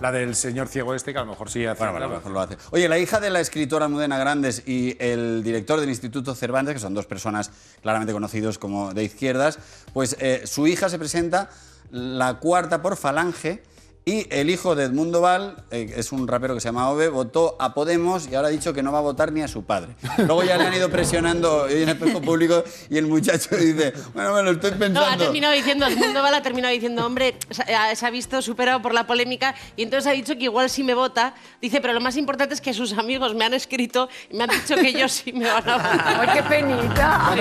[0.00, 1.78] La del señor ciego este, que a lo mejor sí hace.
[1.78, 2.56] Bueno, bueno, a lo mejor lo hace.
[2.70, 6.80] Oye, la hija de la escritora Mudena Grandes y el director del Instituto Cervantes, que
[6.80, 7.50] son dos personas
[7.82, 9.58] claramente conocidos como de izquierdas,
[9.92, 11.50] pues eh, su hija se presenta
[11.90, 13.62] la cuarta por Falange
[14.06, 17.54] y el hijo de Edmundo Val, eh, es un rapero que se llama Ove, votó
[17.60, 19.94] a Podemos y ahora ha dicho que no va a votar ni a su padre.
[20.18, 24.32] Luego ya le han ido presionando en el espejo público y el muchacho dice, bueno,
[24.34, 25.24] me lo estoy No, ha pensando.
[25.24, 28.80] terminado diciendo, el mundo va, ha terminado diciendo, hombre, se ha, se ha visto superado
[28.82, 31.34] por la polémica y entonces ha dicho que igual sí me vota.
[31.60, 34.50] Dice, pero lo más importante es que sus amigos me han escrito y me han
[34.50, 36.20] dicho que ellos sí me van a votar.
[36.20, 37.34] ¡Ay, qué penita!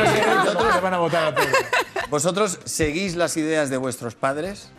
[0.43, 1.47] Nosotros se van a votar a todos.
[2.09, 4.69] ¿Vosotros seguís las ideas de vuestros padres?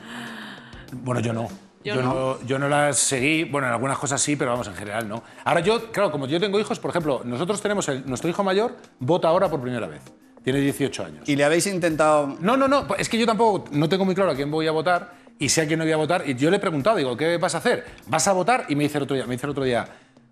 [0.92, 1.48] Bueno, yo no.
[1.82, 2.14] Yo Yo, no.
[2.14, 2.42] no.
[2.46, 5.22] yo no las seguí, bueno, en algunas cosas sí, pero vamos, en general no.
[5.44, 8.76] Ahora yo, claro, como yo tengo hijos, por ejemplo, nosotros tenemos, el- nuestro hijo mayor
[8.98, 10.02] vota ahora por primera vez.
[10.44, 11.28] Tiene 18 años.
[11.28, 14.30] ¿Y le habéis intentado No, no, no, es que yo tampoco, no tengo muy claro
[14.30, 16.22] a quién voy a votar y sé a quién no voy a votar.
[16.28, 17.86] Y yo le he preguntado, digo, ¿qué vas a hacer?
[18.08, 18.66] ¿Vas a votar?
[18.68, 19.86] Y me dice el otro día, me dice el otro día,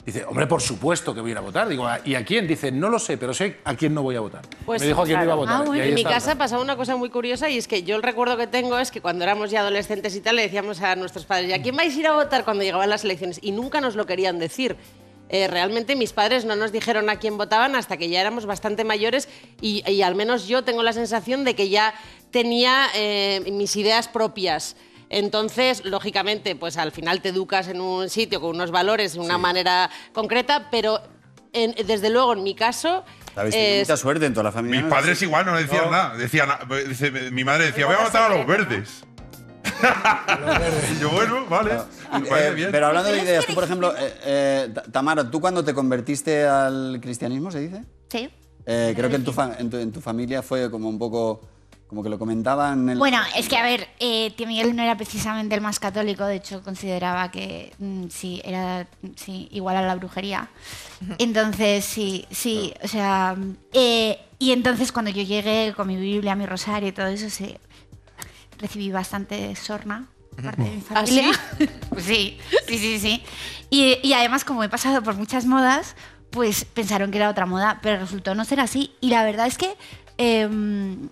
[0.09, 1.69] dice, hombre, por supuesto que voy a ir a votar.
[1.69, 2.47] Digo, ¿y a quién?
[2.49, 4.43] Dice, no lo sé, pero sé a quién no voy a votar.
[4.65, 5.61] Pues, me dijo a quién no iba a votar.
[5.61, 5.83] Ah, bueno.
[5.83, 6.15] En mi está.
[6.15, 8.91] casa pasaba una cosa muy curiosa y es que yo el recuerdo que tengo es
[8.91, 11.77] que cuando éramos ya adolescentes y tal le decíamos a nuestros padres, ¿y a quién
[11.77, 13.39] vais a ir a votar cuando llegaban las elecciones?
[13.43, 14.77] Y nunca nos lo querían decir.
[15.31, 18.83] Eh, realmente mis padres no nos dijeron a quién votaban hasta que ya éramos bastante
[18.83, 19.29] mayores
[19.61, 21.93] y, y al menos yo tengo la sensación de que ya
[22.31, 24.75] tenía eh, mis ideas propias.
[25.11, 29.39] Entonces, lógicamente, pues al final te educas en un sitio con unos valores de una
[29.39, 31.01] manera concreta, pero
[31.53, 33.05] en- desde luego en mi caso...
[33.37, 34.81] Habéis tenido eh, mucha suerte en toda la familia.
[34.81, 34.95] Mis ¿no?
[34.95, 36.17] padres igual no decían nada.
[36.17, 36.49] Decían,
[36.89, 39.05] dice, mi madre decía, voy a votar a los verdes.
[40.97, 41.71] y yo, bueno, vale.
[42.11, 42.69] parece Eh, bien.
[42.73, 46.45] pero hablando de ideas, tú, por ejemplo, eh, eh, Ta- Tamara, ¿tú cuando te convertiste
[46.47, 47.85] al cristianismo, se dice?
[48.09, 48.29] Sí.
[48.67, 51.43] Eh, creo que en tu, fa- en, tu, en tu familia fue como un poco,
[51.89, 52.89] como que lo comentaban.
[52.91, 56.25] En Bueno, es que a ver, eh, tío Miguel no era precisamente el más católico,
[56.27, 58.87] de hecho consideraba que mm, sí, era
[59.17, 60.49] sí, igual a la brujería.
[61.19, 63.37] Entonces, sí, sí, o sea,
[63.73, 67.57] eh, y entonces cuando yo llegué con mi Biblia, mi rosario y todo eso, sí,
[68.59, 70.07] recibí bastante sorna.
[70.31, 71.21] por parte de mi ¿Ah, sí?
[71.23, 71.41] familia.
[71.89, 73.23] Pues sí, sí, sí, sí.
[73.71, 75.97] Y, y además, como he pasado por muchas modas,
[76.31, 78.93] pues pensaron que era otra moda, pero resultó no ser así.
[79.01, 79.75] Y la verdad es que...
[80.19, 81.09] em,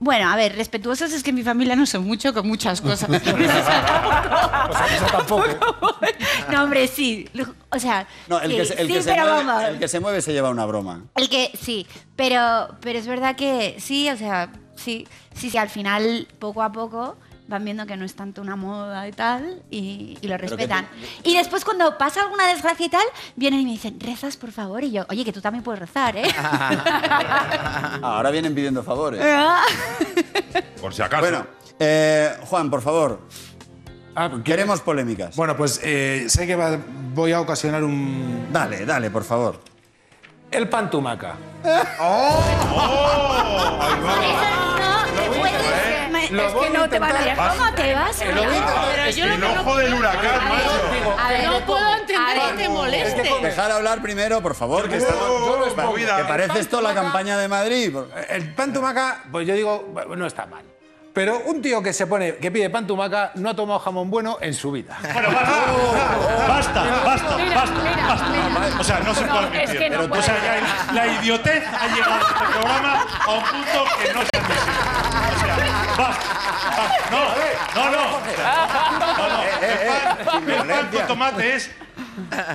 [0.00, 3.10] bueno, a ver, respetuosos es que mi familia no son mucho con muchas cosas.
[6.50, 7.28] no, hombre, sí.
[7.70, 9.64] O sea, No, el sí, que, se, el sí, que se pero mueve, vamos.
[9.64, 11.04] el que se mueve se lleva una broma.
[11.16, 11.86] El que sí,
[12.16, 16.72] pero, pero es verdad que sí, o sea, sí, sí, sí, al final, poco a
[16.72, 17.16] poco
[17.48, 20.86] van viendo que no es tanto una moda y tal, y, y lo que respetan.
[21.24, 23.04] Y después cuando pasa alguna desgracia y tal,
[23.36, 26.16] vienen y me dicen, rezas por favor, y yo, oye, que tú también puedes rezar,
[26.16, 26.28] ¿eh?
[26.38, 29.20] Ah, Ahora vienen pidiendo favores.
[30.80, 31.22] Por si acaso.
[31.22, 31.46] Bueno,
[31.80, 33.20] eh, Juan, por favor.
[34.14, 35.34] Ah, pues, Queremos polémicas.
[35.36, 36.78] Bueno, pues eh, sé que va-
[37.14, 38.48] voy a ocasionar un...
[38.52, 39.60] Dale, dale, por favor.
[40.50, 41.34] El pan tumaca.
[42.00, 42.42] ¡Oh!
[44.78, 46.10] no, te puedes...
[46.10, 47.56] me- Lo es que no te van a intentar.
[47.56, 48.20] ¿Cómo te vas?
[48.22, 51.16] El que no ojo del huracán, macho.
[51.18, 53.30] A ver, no puedo entender que te moleste.
[53.42, 56.28] Dejar hablar primero, por favor, que lo que expongo.
[56.28, 57.94] parece esto la campaña de Madrid.
[58.28, 60.64] El pan tumaca, pues yo digo, bueno, no está mal.
[61.18, 64.38] Pero un tío que se pone, que pide pan tumaca, no ha tomado jamón bueno
[64.40, 64.96] en su vida.
[65.12, 65.50] Bueno, basta,
[66.46, 68.80] basta, basta, basta, basta.
[68.80, 69.78] O sea, no se No, puede es admitir.
[69.80, 70.94] que no o puede sea, ser.
[70.94, 74.78] la, idiotez ha llegado a este programa a un punto que no se admisible.
[75.34, 75.56] O sea,
[75.98, 76.24] basta.
[76.76, 77.10] basta.
[77.10, 77.20] No,
[77.74, 78.18] no, no.
[79.18, 79.42] No, no.
[79.42, 81.70] El pan, el pan con tomate es...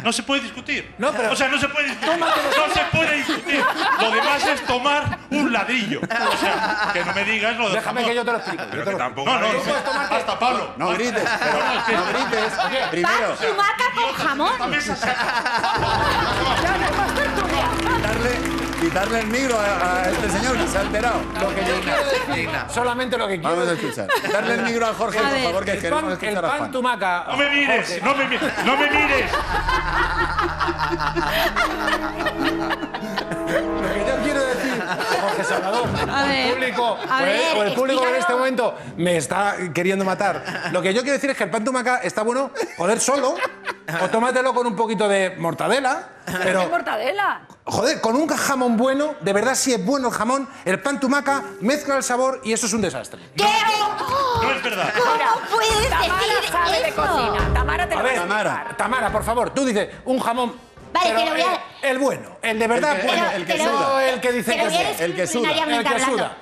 [0.04, 0.94] No se puede discutir.
[0.98, 2.20] No, pero- O sea, no se puede discutir.
[2.20, 3.64] No se puede discutir.
[4.00, 6.02] Lo demás es tomar un ladrillo.
[6.02, 8.64] O sea, que no me digas lo de Déjame que yo te lo explico.
[8.64, 9.30] yo Pero te que lo- tampoco.
[9.30, 9.60] No, no, no.
[10.10, 10.74] Basta, Pablo.
[10.78, 12.54] No grites, pero no grites.
[12.92, 14.60] Primero, pan con jamón.
[14.60, 15.08] La mesa se
[17.94, 18.40] quitarle,
[18.84, 21.22] quitarle el micro a, a este señor que se ha alterado.
[21.42, 24.08] Lo que yo quiero decir, solamente lo que quiero Vamos a escuchar.
[24.26, 26.46] Quitarle el micro a Jorge, A por ver, favor, que El queremos pan, el escuchar
[26.46, 26.72] a pan Juan.
[26.72, 27.26] tumaca.
[27.30, 29.32] No me mires, no me mires, no me mires.
[33.54, 34.03] Lo que
[35.24, 38.16] Jorge Salvador, A el ver, público, a o el- ver, o el público que en
[38.16, 40.70] este momento me está queriendo matar.
[40.72, 43.36] Lo que yo quiero decir es que el pan tumaca está bueno, joder, solo,
[44.02, 47.42] o tómatelo con un poquito de mortadela, ¿Qué pero, mortadela?
[47.66, 51.44] joder, con un jamón bueno, de verdad si es bueno el jamón, el pan tumaca
[51.62, 53.22] mezcla el sabor y eso es un desastre.
[53.36, 53.44] ¿Qué?
[54.42, 54.94] No es verdad.
[54.98, 57.02] ¿Cómo puedes Tamara decir sabe de eso?
[57.02, 57.54] cocina.
[57.54, 58.78] Tamara te lo A va a ver, explicar.
[58.78, 60.73] Tamara, por favor, tú dices un jamón.
[60.94, 63.32] Vale, pero te lo voy a- el, el bueno, el de verdad El que- bueno,
[63.32, 63.88] el que Pero- suda.
[63.90, 65.52] no el que dice que decir el que suda.
[65.52, 66.38] El que suda.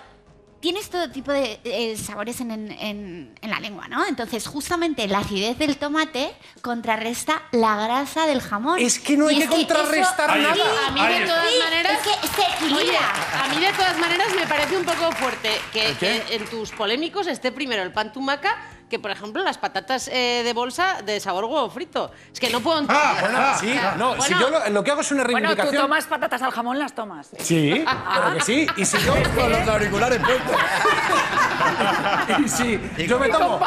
[0.61, 4.05] Tienes todo tipo de eh, sabores en, en- en- en la lengua, ¿no?
[4.05, 6.31] Entonces, justamente la acidez del tomate
[6.61, 8.79] contrarresta la grasa del jamón.
[8.79, 10.53] Es que no hay que eso- contrarrestar nada.
[10.87, 11.93] A mí de todas Sí, maneras...
[11.93, 12.77] es que se equilibra.
[12.79, 16.69] Oye, a mí de todas maneras me parece un poco fuerte que, que en tus
[16.71, 18.55] polémicos esté primero el pan tumaca
[18.89, 22.11] que, por ejemplo, las patatas eh, de bolsa de sabor huevo frito.
[22.33, 23.21] Es que no puedo entender.
[23.21, 25.81] Bueno, sí, no, si yo lo, lo que hago es una Bueno, tú reivindicación.
[25.83, 27.29] tomas patatas al jamón, las tomas.
[27.39, 28.67] Sí, claro que sí.
[28.75, 30.50] Y si yo, Con los auriculares puestos.
[32.45, 33.59] y si yo me tomo,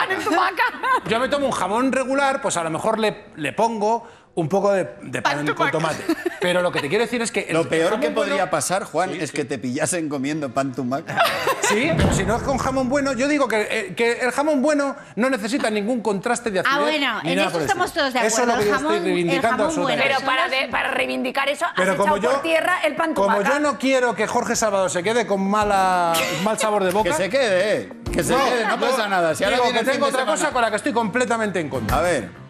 [1.09, 4.07] yo me tomo un jamón regular, pues a lo mejor le, le pongo
[4.37, 6.03] un poco de, de pan con tomate.
[6.41, 8.85] Pero lo que te quiero decir es que el Lo peor que podría bueno- pasar,
[8.85, 11.23] Juan, es que te pillasen comiendo pan tumaca.
[11.65, 14.61] Sí, pero si no es con jamón bueno, yo digo que, eh, que el jamón
[14.61, 16.77] bueno no necesita ningún contraste de acidez.
[16.77, 18.99] Ah, bueno, en eso estamos todos de Eso es lo acuerdo, que yo jamón- estoy
[19.13, 20.03] reivindicando bueno.
[20.07, 23.15] Pero para, de- para reivindicar eso, has Pero echado como yo, por tierra el pan
[23.15, 23.49] como tumaca.
[23.55, 26.13] yo no quiero que Jorge Salvador se quede con mala,
[26.43, 27.09] mal sabor de boca.
[27.09, 27.89] Que se quede, eh.
[28.13, 29.35] Que se quede, no yo pasa nada.
[29.35, 30.37] Si ahora digo que tengo otra semana.
[30.37, 31.97] cosa con la que estoy completamente en contra.
[31.97, 32.44] A ver.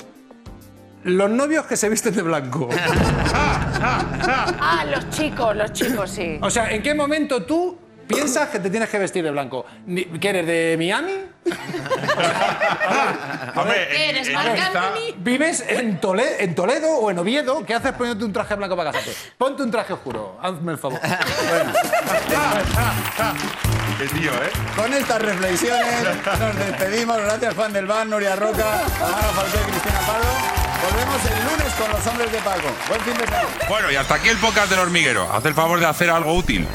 [1.04, 2.68] Los novios que se visten de blanco.
[3.86, 6.38] Ah, los chicos, los chicos, sí.
[6.40, 7.76] O sea, ¿en qué momento tú
[8.06, 9.66] piensas que te tienes que vestir de blanco?
[10.20, 11.12] ¿Que eres de Miami?
[13.56, 15.14] Hombre, ¿Qué eres, Marc Anthony?
[15.18, 17.64] ¿Vives en, Tole- en Toledo o en Oviedo?
[17.66, 19.14] ¿Qué haces poniéndote un traje blanco para casarte?
[19.36, 20.98] Ponte un traje oscuro, hazme el favor.
[23.98, 24.50] Qué tío, ¿eh?
[24.76, 26.04] Con estas reflexiones
[26.40, 27.16] nos despedimos.
[27.18, 30.26] Gracias, Juan del Bar, Nuria Roca, Tamara Falcó y Cristina Pardo.
[30.90, 32.68] Volvemos el lunes con los hombres de Paco.
[32.88, 33.44] Buen fin de semana.
[33.68, 35.32] Bueno, y hasta aquí el podcast del hormiguero.
[35.32, 36.66] Haz el favor de hacer algo útil.